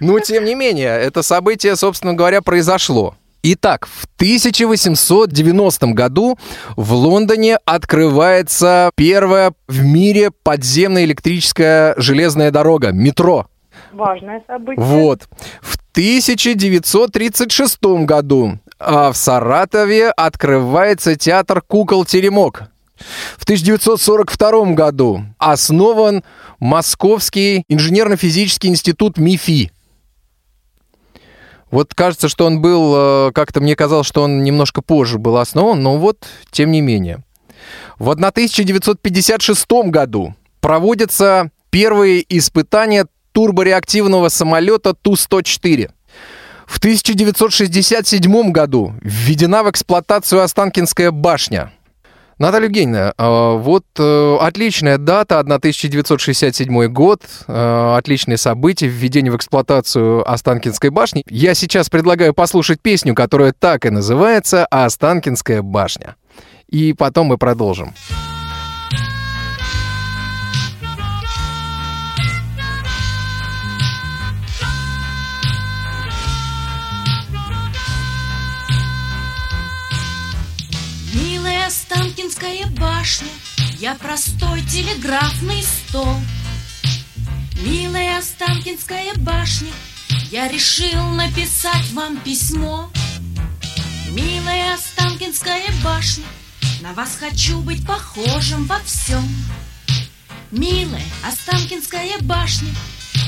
[0.00, 3.16] Но, тем не менее, это событие, собственно говоря, произошло.
[3.42, 6.38] Итак, в 1890 году
[6.76, 13.46] в Лондоне открывается первая в мире подземная электрическая железная дорога, метро.
[13.90, 14.84] Важное событие.
[14.84, 15.22] Вот.
[15.62, 22.64] В 1936 году в Саратове открывается театр кукол-теремок.
[23.36, 26.24] В 1942 году основан
[26.60, 29.70] Московский инженерно-физический институт МИФИ.
[31.70, 32.94] Вот кажется, что он был,
[33.28, 37.22] э, как-то мне казалось, что он немножко позже был основан, но вот тем не менее.
[37.98, 45.90] В 1956 году проводится Первые испытания турбореактивного самолета Ту-104.
[46.66, 51.72] В 1967 году введена в эксплуатацию Останкинская башня.
[52.38, 60.30] Наталья Евгеньевна, э, вот э, отличная дата, 1967 год, э, отличные события, введение в эксплуатацию
[60.30, 61.24] Останкинской башни.
[61.30, 66.16] Я сейчас предлагаю послушать песню, которая так и называется «Останкинская башня».
[66.68, 67.94] И потом мы продолжим.
[67.94, 68.35] Милая
[82.36, 83.28] Останкинская башня,
[83.78, 86.16] я простой телеграфный стол.
[87.62, 89.70] Милая Останкинская башня,
[90.30, 92.90] я решил написать вам письмо.
[94.10, 96.26] Милая Останкинская башня,
[96.82, 99.26] на вас хочу быть похожим во всем.
[100.50, 102.68] Милая Останкинская башня,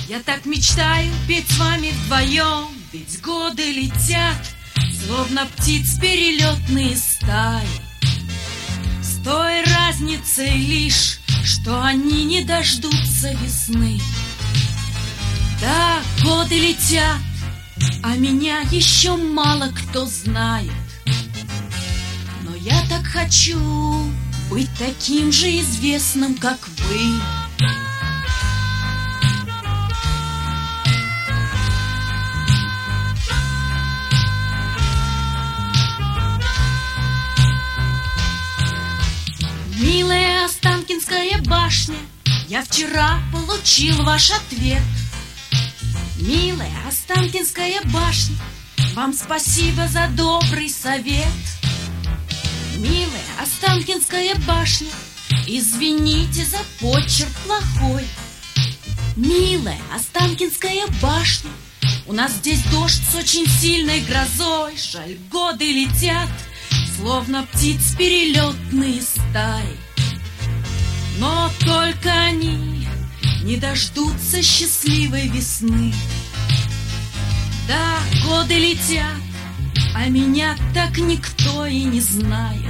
[0.06, 4.36] я так мечтаю петь с вами вдвоем, ведь годы летят,
[5.02, 7.87] словно птиц перелетные стаи.
[10.08, 14.00] Разницей лишь, что они не дождутся весны.
[15.60, 17.18] Да, годы летят,
[18.02, 20.72] а меня еще мало кто знает.
[22.42, 23.60] Но я так хочу
[24.48, 27.20] быть таким же известным, как вы.
[40.60, 41.94] Останкинская башня,
[42.48, 44.82] я вчера получил ваш ответ.
[46.20, 48.34] Милая Останкинская башня,
[48.94, 51.28] вам спасибо за добрый совет.
[52.76, 54.88] Милая Останкинская башня,
[55.46, 58.04] извините за почерк плохой.
[59.14, 61.52] Милая Останкинская башня,
[62.08, 66.28] у нас здесь дождь с очень сильной грозой, жаль, годы летят,
[66.96, 69.87] словно птиц перелетные стаи.
[71.18, 72.86] Но только они
[73.42, 75.92] не дождутся счастливой весны.
[77.66, 79.16] Да, годы летят,
[79.94, 82.62] а меня так никто и не знает.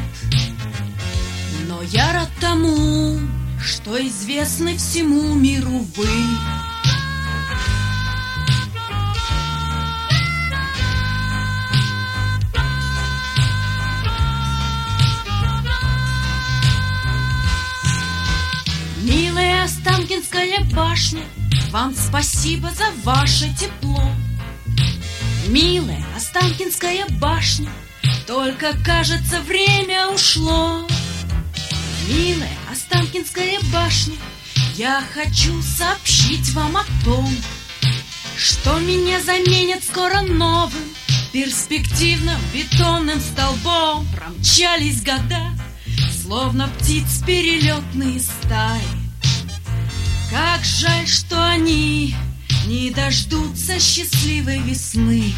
[1.69, 3.19] Но я рад тому,
[3.63, 6.09] что известны всему миру вы.
[19.09, 21.23] Милая Останкинская башня,
[21.71, 24.03] вам спасибо за ваше тепло.
[25.47, 27.71] Милая Останкинская башня,
[28.27, 30.87] только кажется время ушло.
[32.07, 34.17] Милая Останкинская башня,
[34.75, 37.35] я хочу сообщить вам о том,
[38.37, 40.85] что меня заменят скоро новым,
[41.33, 44.07] перспективным бетонным столбом.
[44.15, 45.57] Промчались года,
[46.23, 48.98] словно птиц перелетные стаи.
[50.31, 52.15] Как жаль, что они
[52.67, 55.33] не дождутся счастливой весны.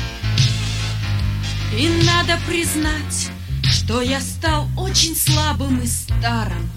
[1.77, 3.31] И надо признать,
[3.63, 6.69] что я стал очень слабым и старым.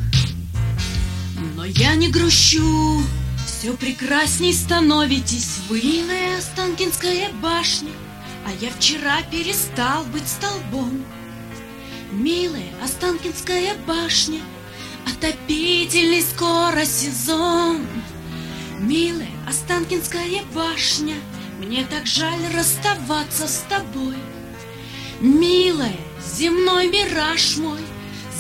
[1.56, 3.04] Но я не грущу,
[3.46, 5.82] все прекрасней становитесь вы.
[5.82, 7.92] Милая Останкинская башня,
[8.46, 11.04] а я вчера перестал быть столбом.
[12.12, 14.42] Милая Останкинская башня,
[15.06, 17.86] отопительный скоро сезон.
[18.80, 21.16] Милая Останкинская башня,
[21.60, 24.18] мне так жаль расставаться с тобой.
[25.22, 25.96] Милая,
[26.38, 27.80] земной мираж мой,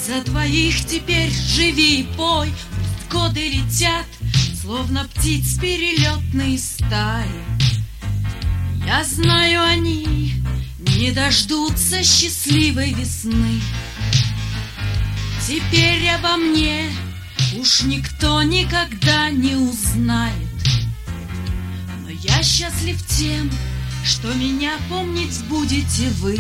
[0.06, 2.50] за двоих теперь живи и пой.
[2.50, 2.74] Пусть
[3.14, 4.06] годы летят,
[4.60, 7.30] словно птиц перелетные стаи.
[8.86, 10.34] Я знаю, они
[10.80, 13.62] не дождутся счастливой весны.
[15.46, 16.90] Теперь обо мне
[17.60, 20.34] уж никто никогда не узнает.
[22.02, 23.52] Но я счастлив тем,
[24.06, 26.40] что меня помнить будете вы.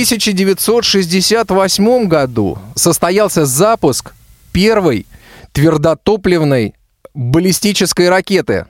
[0.00, 4.14] 1968 году состоялся запуск
[4.50, 5.04] первой
[5.52, 6.74] твердотопливной
[7.12, 8.64] баллистической ракеты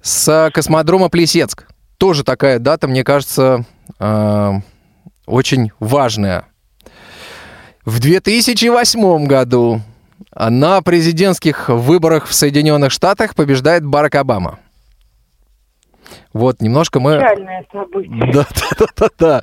[0.00, 1.66] с космодрома Плесецк.
[1.98, 3.66] Тоже такая дата, мне кажется,
[3.98, 4.52] э,
[5.26, 6.46] очень важная.
[7.84, 9.82] В 2008 году
[10.34, 14.60] на президентских выборах в Соединенных Штатах побеждает Барак Обама.
[16.32, 17.16] Вот, немножко мы...
[17.16, 18.32] Печальное событие.
[18.32, 18.46] Да,
[18.78, 19.42] да, да, да.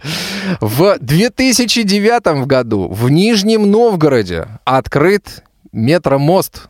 [0.61, 6.69] В 2009 году в Нижнем Новгороде открыт метромост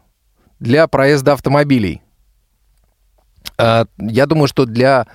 [0.60, 2.02] для проезда автомобилей.
[3.58, 5.06] А, Я думаю, что для...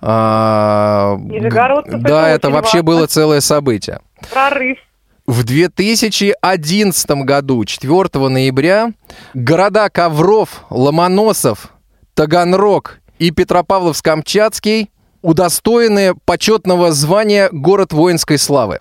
[0.00, 4.00] а, Да, это вообще было целое событие.
[4.32, 4.78] Прорыв.
[5.26, 8.92] В 2011 году, 4 ноября,
[9.34, 11.72] города Ковров, Ломоносов,
[12.14, 14.90] Таганрог и Петропавловск-Камчатский
[15.22, 18.80] удостоены почетного звания «Город воинской славы».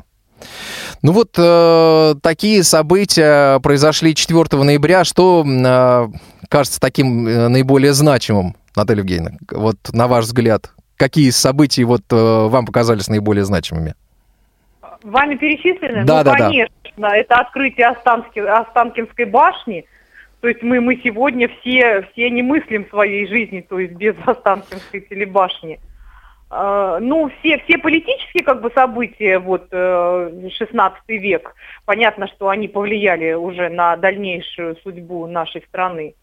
[1.01, 5.03] Ну вот э, такие события произошли 4 ноября.
[5.03, 6.07] Что э,
[6.49, 9.37] кажется таким э, наиболее значимым, Наталья Евгеньевна?
[9.51, 13.95] Вот на ваш взгляд, какие события вот э, вам показались наиболее значимыми?
[15.03, 16.05] Вами перечислены?
[16.05, 16.37] Да, ну, да, да.
[16.37, 19.85] конечно, это открытие Останки- Останкинской башни.
[20.45, 25.01] То есть мы, мы сегодня все, все не мыслим своей жизни, то есть без Останкинской
[25.01, 25.79] телебашни.
[26.51, 32.67] Э, Ну, все, все политические как бы события, вот, э, 16 век, понятно, что они
[32.67, 36.13] повлияли уже на дальнейшую судьбу нашей страны.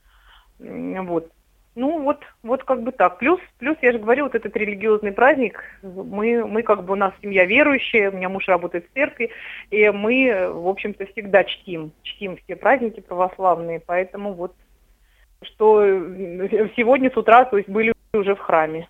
[0.60, 1.28] Вот.
[1.74, 3.18] Ну, вот, вот как бы так.
[3.18, 7.14] Плюс, плюс, я же говорю, вот этот религиозный праздник, мы, мы как бы, у нас
[7.22, 9.30] семья верующая, у меня муж работает в церкви,
[9.70, 14.54] и мы, в общем-то, всегда чтим, чтим все праздники православные, поэтому вот,
[15.40, 18.88] что э, сегодня с утра, то есть были уже в храме.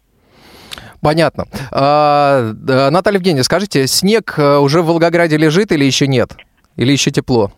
[1.01, 1.45] Понятно.
[1.71, 2.53] А,
[2.91, 6.37] Наталья Евгеньевна, скажите, снег э, уже в Волгограде лежит или еще нет?
[6.77, 7.53] Или еще тепло?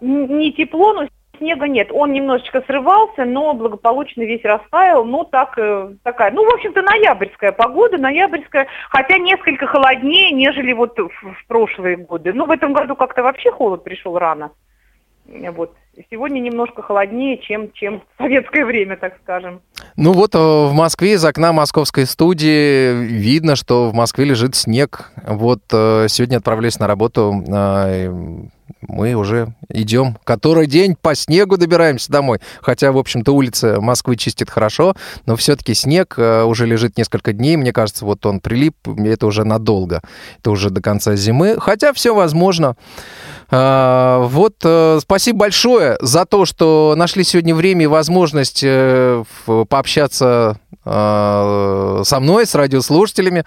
[0.00, 1.08] Не тепло, но
[1.42, 1.88] снега нет.
[1.92, 5.04] Он немножечко срывался, но благополучно весь растаял.
[5.04, 10.96] Ну, так, э, такая, ну, в общем-то, ноябрьская погода, ноябрьская, хотя несколько холоднее, нежели вот
[10.98, 12.32] в, в прошлые годы.
[12.32, 14.52] Ну, в этом году как-то вообще холод пришел рано.
[15.26, 15.74] Вот.
[16.10, 19.60] Сегодня немножко холоднее, чем, чем в советское время, так скажем.
[19.96, 25.12] Ну вот э, в Москве из окна московской студии видно, что в Москве лежит снег.
[25.26, 27.34] Вот э, сегодня отправляюсь на работу,
[28.80, 32.40] мы уже идем который день по снегу добираемся домой.
[32.60, 34.94] Хотя, в общем-то, улица Москвы чистит хорошо,
[35.26, 37.56] но все-таки снег э, уже лежит несколько дней.
[37.56, 40.00] Мне кажется, вот он прилип, это уже надолго.
[40.38, 41.56] Это уже до конца зимы.
[41.58, 42.76] Хотя все возможно.
[43.50, 49.24] А, Вот, э, спасибо большое за то, что нашли сегодня время и возможность э,
[49.68, 53.44] пообщаться со мной, с радиослушателями,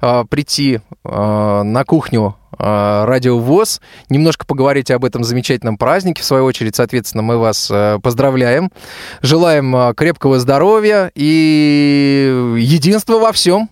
[0.00, 6.22] прийти на кухню Радио ВОЗ, немножко поговорить об этом замечательном празднике.
[6.22, 8.70] В свою очередь, соответственно, мы вас э, поздравляем.
[9.22, 13.68] Желаем э, крепкого здоровья и единства во всем.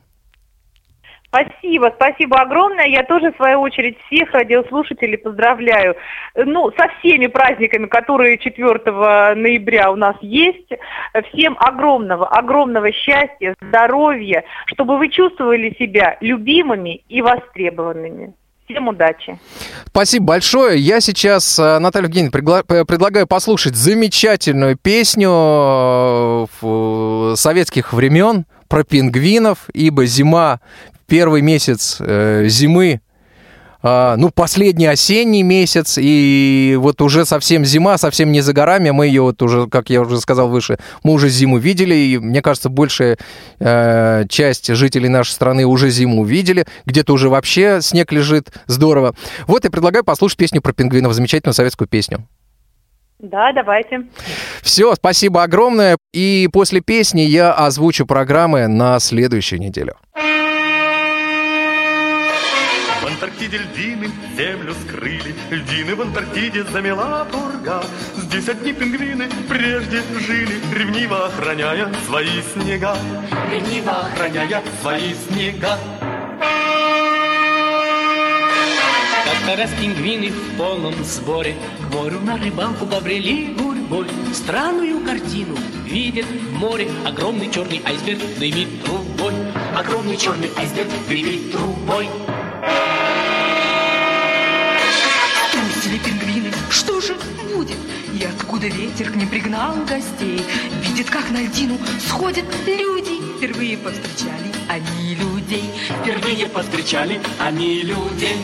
[1.28, 2.86] Спасибо, спасибо огромное.
[2.86, 5.96] Я тоже, в свою очередь, всех радиослушателей поздравляю.
[6.34, 10.70] Э, Ну, со всеми праздниками, которые 4 ноября у нас есть.
[11.12, 18.32] Э, Всем огромного, огромного счастья, здоровья, чтобы вы чувствовали себя любимыми и востребованными.
[18.68, 19.38] Всем удачи.
[19.86, 20.78] Спасибо большое.
[20.80, 29.68] Я сейчас, э, Наталья Евгеньевна, пригла- предлагаю послушать замечательную песню э, советских времен про пингвинов,
[29.72, 30.60] ибо зима,
[31.06, 33.00] первый месяц э, зимы,
[34.16, 39.22] ну, последний осенний месяц, и вот уже совсем зима, совсем не за горами, мы ее
[39.22, 43.16] вот уже, как я уже сказал выше, мы уже зиму видели, и мне кажется, большая
[43.60, 49.14] э, часть жителей нашей страны уже зиму видели, где-то уже вообще снег лежит, здорово.
[49.46, 52.26] Вот я предлагаю послушать песню про пингвинов, замечательную советскую песню.
[53.18, 54.06] Да, давайте.
[54.62, 59.96] Все, спасибо огромное, и после песни я озвучу программы на следующую неделю.
[63.06, 67.84] В Антарктиде льдины землю скрыли, Льдины в Антарктиде замела пурга.
[68.16, 72.96] Здесь одни пингвины прежде жили, Ревниво охраняя свои снега.
[73.48, 75.78] Ревниво охраняя свои снега.
[79.24, 81.54] Как-то раз пингвины в полном сборе
[81.88, 88.82] К морю на рыбалку побрели гурьбой Странную картину видят в море Огромный черный айсберг дымит
[88.84, 89.34] трубой
[89.76, 92.08] Огромный черный айсберг дымит трубой
[98.56, 100.40] откуда ветер к ним пригнал гостей?
[100.80, 103.36] Видят, как на льдину сходят люди.
[103.36, 105.70] Впервые повстречали они людей.
[106.00, 108.36] Впервые повстречали они людей.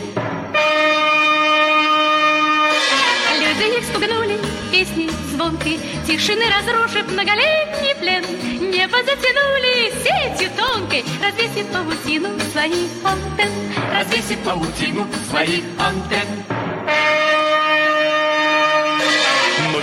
[3.39, 4.39] Люди их спугнули
[4.71, 8.23] песни звонкой, Тишины разрушив многолетний плен.
[8.71, 13.51] Небо затянули сетью тонкой, Развесив паутину своих антенн.
[13.91, 17.22] Развесив паутину своих антенн.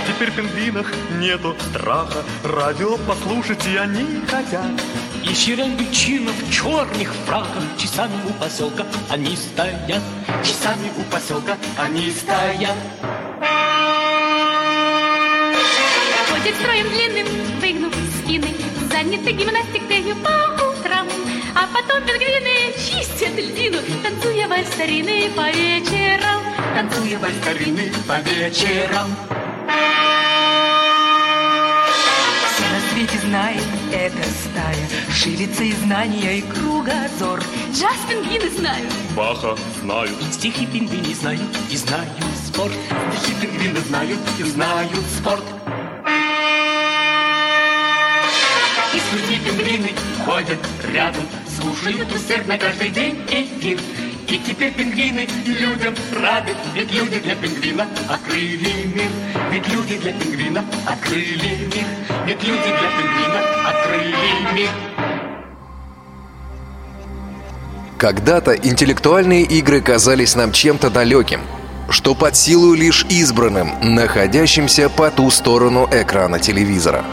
[0.07, 0.87] Теперь в пингвинах
[1.19, 4.65] нету страха, радио послушать и они хотят.
[5.23, 10.03] И личинок в черных фраках Часами у поселка они стоят.
[10.43, 12.77] Часами у поселка они стоят.
[16.31, 17.27] Ходит строем длинным,
[17.61, 18.55] выгнув спины,
[18.91, 21.07] Заняты гимнастикой по утрам,
[21.55, 26.43] А потом пингвины чистят льдину, Танцуя вальс старины по вечерам.
[26.75, 29.11] Танцуя вальс старины по вечерам
[32.47, 33.62] Все на свете знает
[33.93, 37.41] эта стая, Ширится и знания, и кругозор.
[37.73, 42.11] Джаз пингвины знают, Баха знают, Стихи пингвины знают и знают
[42.47, 42.73] спорт.
[43.23, 45.45] Стихи пингвины знают и знают спорт.
[48.93, 49.91] И с людьми пингвины
[50.25, 50.59] ходят
[50.93, 51.23] рядом
[51.61, 53.79] Слушают усердно каждый день эфир
[54.31, 59.11] и теперь пингвины людям рады, ведь люди для пингвина открыли мир.
[59.51, 61.87] Ведь люди для пингвина открыли мир.
[62.26, 64.70] Ведь люди для пингвина открыли мир.
[67.99, 71.41] Когда-то интеллектуальные игры казались нам чем-то далеким,
[71.89, 77.05] что под силу лишь избранным, находящимся по ту сторону экрана телевизора.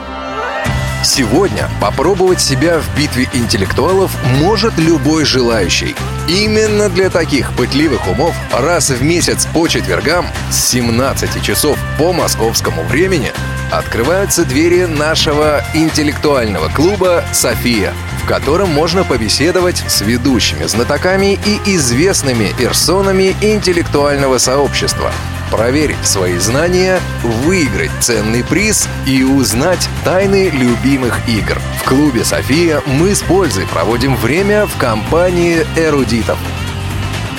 [1.03, 5.95] Сегодня попробовать себя в битве интеллектуалов может любой желающий.
[6.27, 12.83] Именно для таких пытливых умов раз в месяц по четвергам с 17 часов по московскому
[12.83, 13.31] времени
[13.71, 17.93] открываются двери нашего интеллектуального клуба «София»,
[18.23, 25.11] в котором можно побеседовать с ведущими знатоками и известными персонами интеллектуального сообщества–
[25.51, 31.59] проверить свои знания, выиграть ценный приз и узнать тайны любимых игр.
[31.81, 36.37] В клубе «София» мы с пользой проводим время в компании эрудитов.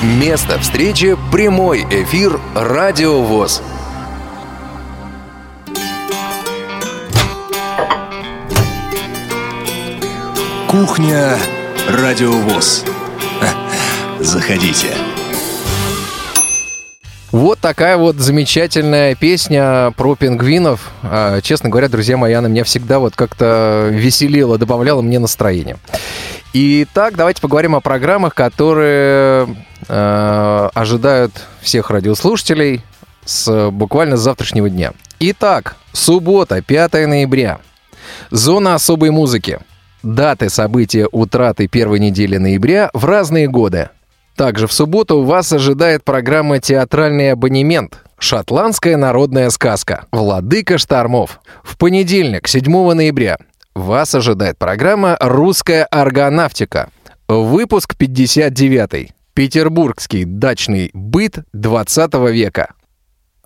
[0.02, 3.62] Место встречи– прямой эфир «Радио ВОЗ».
[10.68, 11.36] Кухня
[11.88, 12.84] Радио ВОЗ.
[14.20, 15.07] Заходите.
[17.30, 20.90] Вот такая вот замечательная песня про пингвинов.
[21.02, 25.76] А, честно говоря, друзья мои, она меня всегда вот как-то веселила, добавляла мне настроение.
[26.54, 29.46] Итак, давайте поговорим о программах, которые
[29.86, 32.82] э, ожидают всех радиослушателей
[33.26, 34.92] с буквально с завтрашнего дня.
[35.20, 37.58] Итак, суббота, 5 ноября.
[38.30, 39.60] Зона особой музыки.
[40.02, 43.90] Даты события утраты первой недели ноября в разные годы.
[44.38, 51.40] Также в субботу вас ожидает программа «Театральный абонемент», Шотландская народная сказка «Владыка штормов».
[51.64, 53.38] В понедельник, 7 ноября,
[53.74, 56.90] вас ожидает программа «Русская аргонавтика».
[57.26, 59.10] Выпуск 59.
[59.34, 62.74] Петербургский дачный быт 20 века.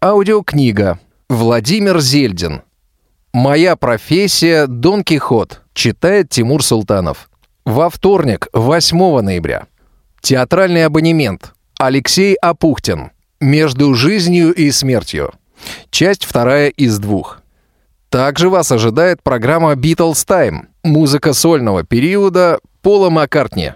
[0.05, 1.01] Аудиокнига.
[1.31, 2.61] Владимир Зельдин.
[3.33, 7.31] «Моя профессия Дон Кихот», читает Тимур Султанов.
[7.65, 9.69] Во вторник, 8 ноября.
[10.23, 11.53] Театральный абонемент.
[11.81, 13.11] Алексей Апухтин.
[13.41, 15.33] Между жизнью и смертью.
[15.91, 17.41] Часть вторая из двух.
[18.09, 20.67] Также вас ожидает программа Beatles Time.
[20.85, 23.73] Музыка сольного периода Пола Маккартни.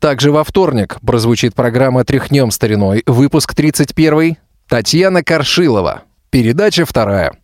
[0.00, 6.02] Также во вторник прозвучит программа «Тряхнем стариной», выпуск 31 Татьяна Коршилова.
[6.30, 7.36] Передача вторая.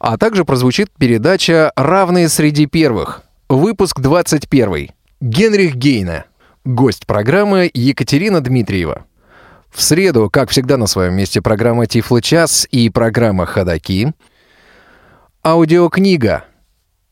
[0.00, 4.90] А также прозвучит передача «Равные среди первых», выпуск 21
[5.20, 6.24] Генрих Гейна.
[6.64, 9.04] Гость программы Екатерина Дмитриева.
[9.70, 14.14] В среду, как всегда, на своем месте программа «Тифло час» и программа «Ходоки».
[15.44, 16.44] Аудиокнига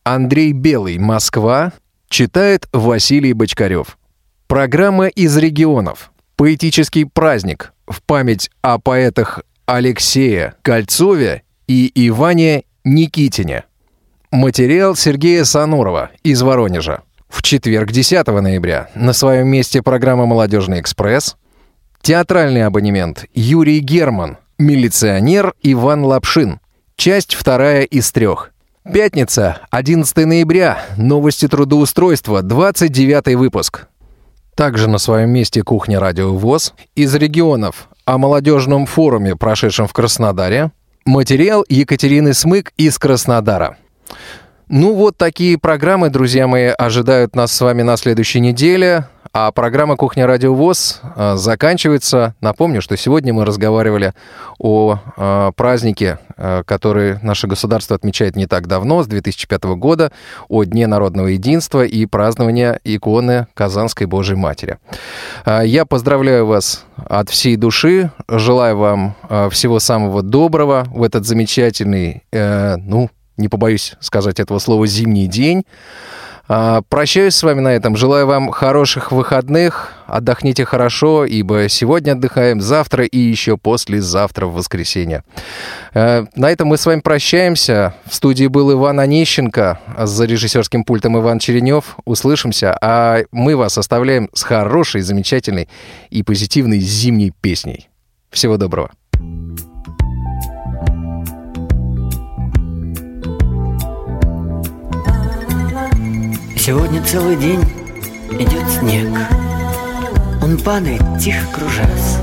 [0.05, 0.97] «Андрей Белый.
[0.97, 1.75] Москва»
[2.09, 3.99] читает Василий Бочкарев.
[4.47, 6.13] Программа из регионов.
[6.37, 13.65] Поэтический праздник в память о поэтах Алексея Кольцове и Иване Никитине.
[14.31, 17.03] Материал Сергея Санурова из Воронежа.
[17.33, 21.37] В четверг, 10 ноября, на своем месте программа «Молодежный экспресс»,
[22.03, 26.61] театральный абонемент Юрий Герман, милиционер Иван Лапшин,
[26.95, 28.51] часть вторая из трех.
[28.85, 33.89] Пятница, 11 ноября, новости трудоустройства, 29 выпуск.
[34.55, 37.89] Также на своем месте кухня «Радио ВОЗ» из регионов.
[38.05, 40.71] О молодежном форуме, прошедшем в Краснодаре,
[41.07, 43.79] материал Екатерины Смык из Краснодара.
[44.75, 49.07] Ну вот такие программы, друзья мои, ожидают нас с вами на следующей неделе.
[49.35, 52.35] А программа «Кухня Радио ВОЗ» э, заканчивается.
[52.41, 54.15] Напомню, что сегодня мы разговаривали
[54.59, 60.11] о э, празднике, э, который наше государство отмечает не так давно, с 2005 года,
[60.49, 64.79] о Дне народного единства и празднования иконы Казанской Божьей Матери.
[65.45, 69.17] Я поздравляю вас от всей души, желаю вам
[69.51, 75.65] всего самого доброго в этот замечательный, ну, не побоюсь сказать этого слова, зимний день.
[76.49, 77.97] А, прощаюсь с вами на этом.
[77.97, 79.95] Желаю вам хороших выходных.
[80.07, 85.23] Отдохните хорошо, ибо сегодня отдыхаем, завтра и еще послезавтра в воскресенье.
[85.95, 87.95] Э, на этом мы с вами прощаемся.
[88.05, 91.97] В студии был Иван Онищенко, за режиссерским пультом Иван Черенев.
[92.05, 95.69] Услышимся, а мы вас оставляем с хорошей, замечательной
[96.11, 97.89] и позитивной зимней песней.
[98.31, 98.91] Всего доброго.
[106.65, 107.61] Сегодня целый день
[108.39, 109.09] идет снег.
[110.41, 112.19] Он падает, тихо кружась.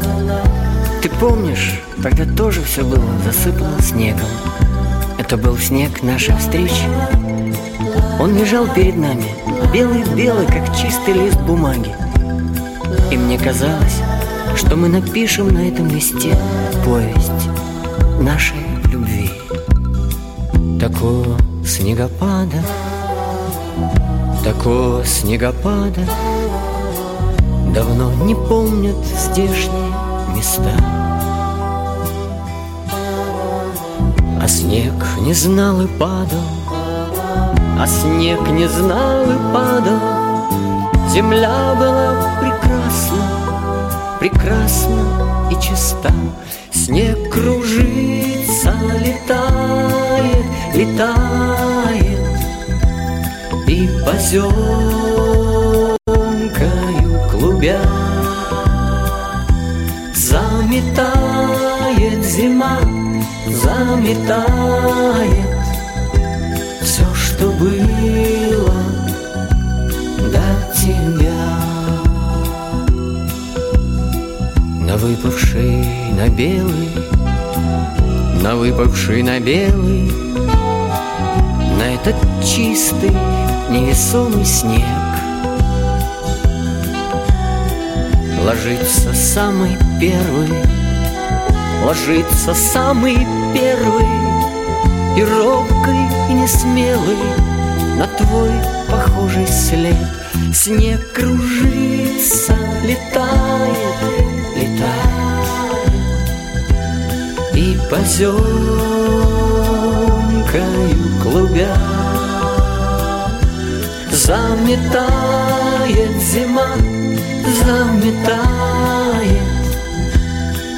[1.02, 4.30] Ты помнишь, тогда тоже все было засыпано снегом?
[5.18, 6.86] Это был снег нашей встречи.
[8.18, 9.26] Он лежал перед нами,
[9.74, 11.94] белый-белый, как чистый лист бумаги.
[13.12, 14.00] И мне казалось,
[14.56, 16.34] что мы напишем на этом листе
[16.86, 17.50] повесть
[18.22, 18.56] нашей
[18.90, 19.32] любви.
[20.80, 22.64] Такого снегопада
[24.44, 26.02] Такого снегопада
[27.74, 29.94] Давно не помнят здешние
[30.34, 30.72] места.
[34.42, 36.40] А снег не знал и падал
[37.78, 40.00] А снег не знал и падал.
[41.10, 43.24] Земля была прекрасна
[44.20, 46.14] Прекрасна и чиста.
[46.72, 52.19] Снег кружится, летает, летает
[53.80, 54.50] и поземкою
[57.32, 57.82] клубя.
[60.14, 61.06] Заметает
[62.24, 62.80] зима,
[63.48, 64.36] заметает
[66.82, 68.84] Все, что было
[70.34, 70.44] до
[70.76, 71.44] тебя.
[74.86, 75.86] На выпавший
[76.18, 76.90] на белый
[78.42, 80.12] На выпавший на белый
[81.80, 83.10] На этот чистый
[83.70, 84.84] невесомый снег
[88.44, 90.50] Ложится самый первый,
[91.86, 93.16] ложится самый
[93.54, 94.08] первый
[95.16, 97.18] И робкий, и несмелый
[97.96, 98.52] на твой
[98.90, 99.96] похожий след.
[100.54, 103.78] Снег кружится, летает,
[104.58, 105.94] летает
[107.54, 108.89] И поземкою
[111.30, 111.78] клубя
[114.12, 115.02] Заметает
[116.22, 116.76] зима,
[117.64, 118.80] заметает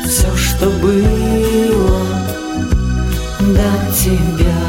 [0.07, 2.01] Все, что было
[3.39, 4.61] до тебя.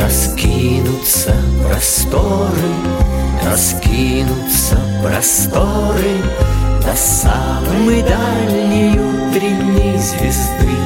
[0.00, 1.34] Раскинутся
[1.66, 2.72] просторы,
[3.44, 6.16] раскинутся просторы
[6.82, 10.85] До самой дальней утренней звезды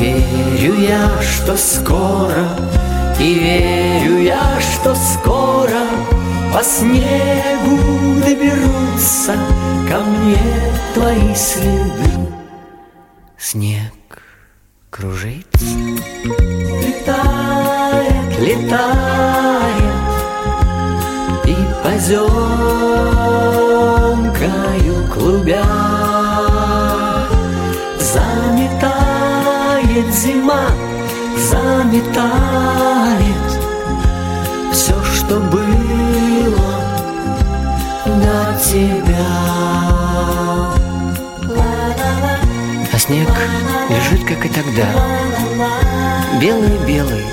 [0.00, 2.48] верю я, что скоро,
[3.18, 5.82] и верю я, что скоро
[6.52, 9.34] По снегу доберутся
[9.88, 10.38] ко мне
[10.94, 12.10] твои следы.
[13.38, 13.92] Снег
[14.90, 15.64] кружится,
[16.82, 19.82] летает, летает
[21.44, 22.26] И поземкою
[25.12, 25.95] клубя
[29.96, 30.68] заметает зима,
[31.50, 32.86] заметает
[34.72, 35.64] все, что было
[38.04, 39.26] до тебя.
[42.92, 43.28] А снег
[43.88, 44.86] лежит, как и тогда,
[46.40, 47.24] белый-белый,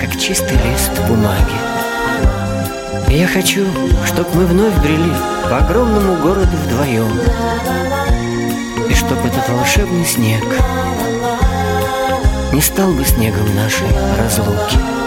[0.00, 1.58] как чистый лист бумаги.
[3.10, 3.64] И я хочу,
[4.06, 5.12] чтоб мы вновь брели
[5.44, 7.20] по огромному городу вдвоем,
[8.88, 10.44] и чтоб этот волшебный снег
[12.58, 13.86] не стал бы снегом нашей
[14.18, 14.97] разлуки.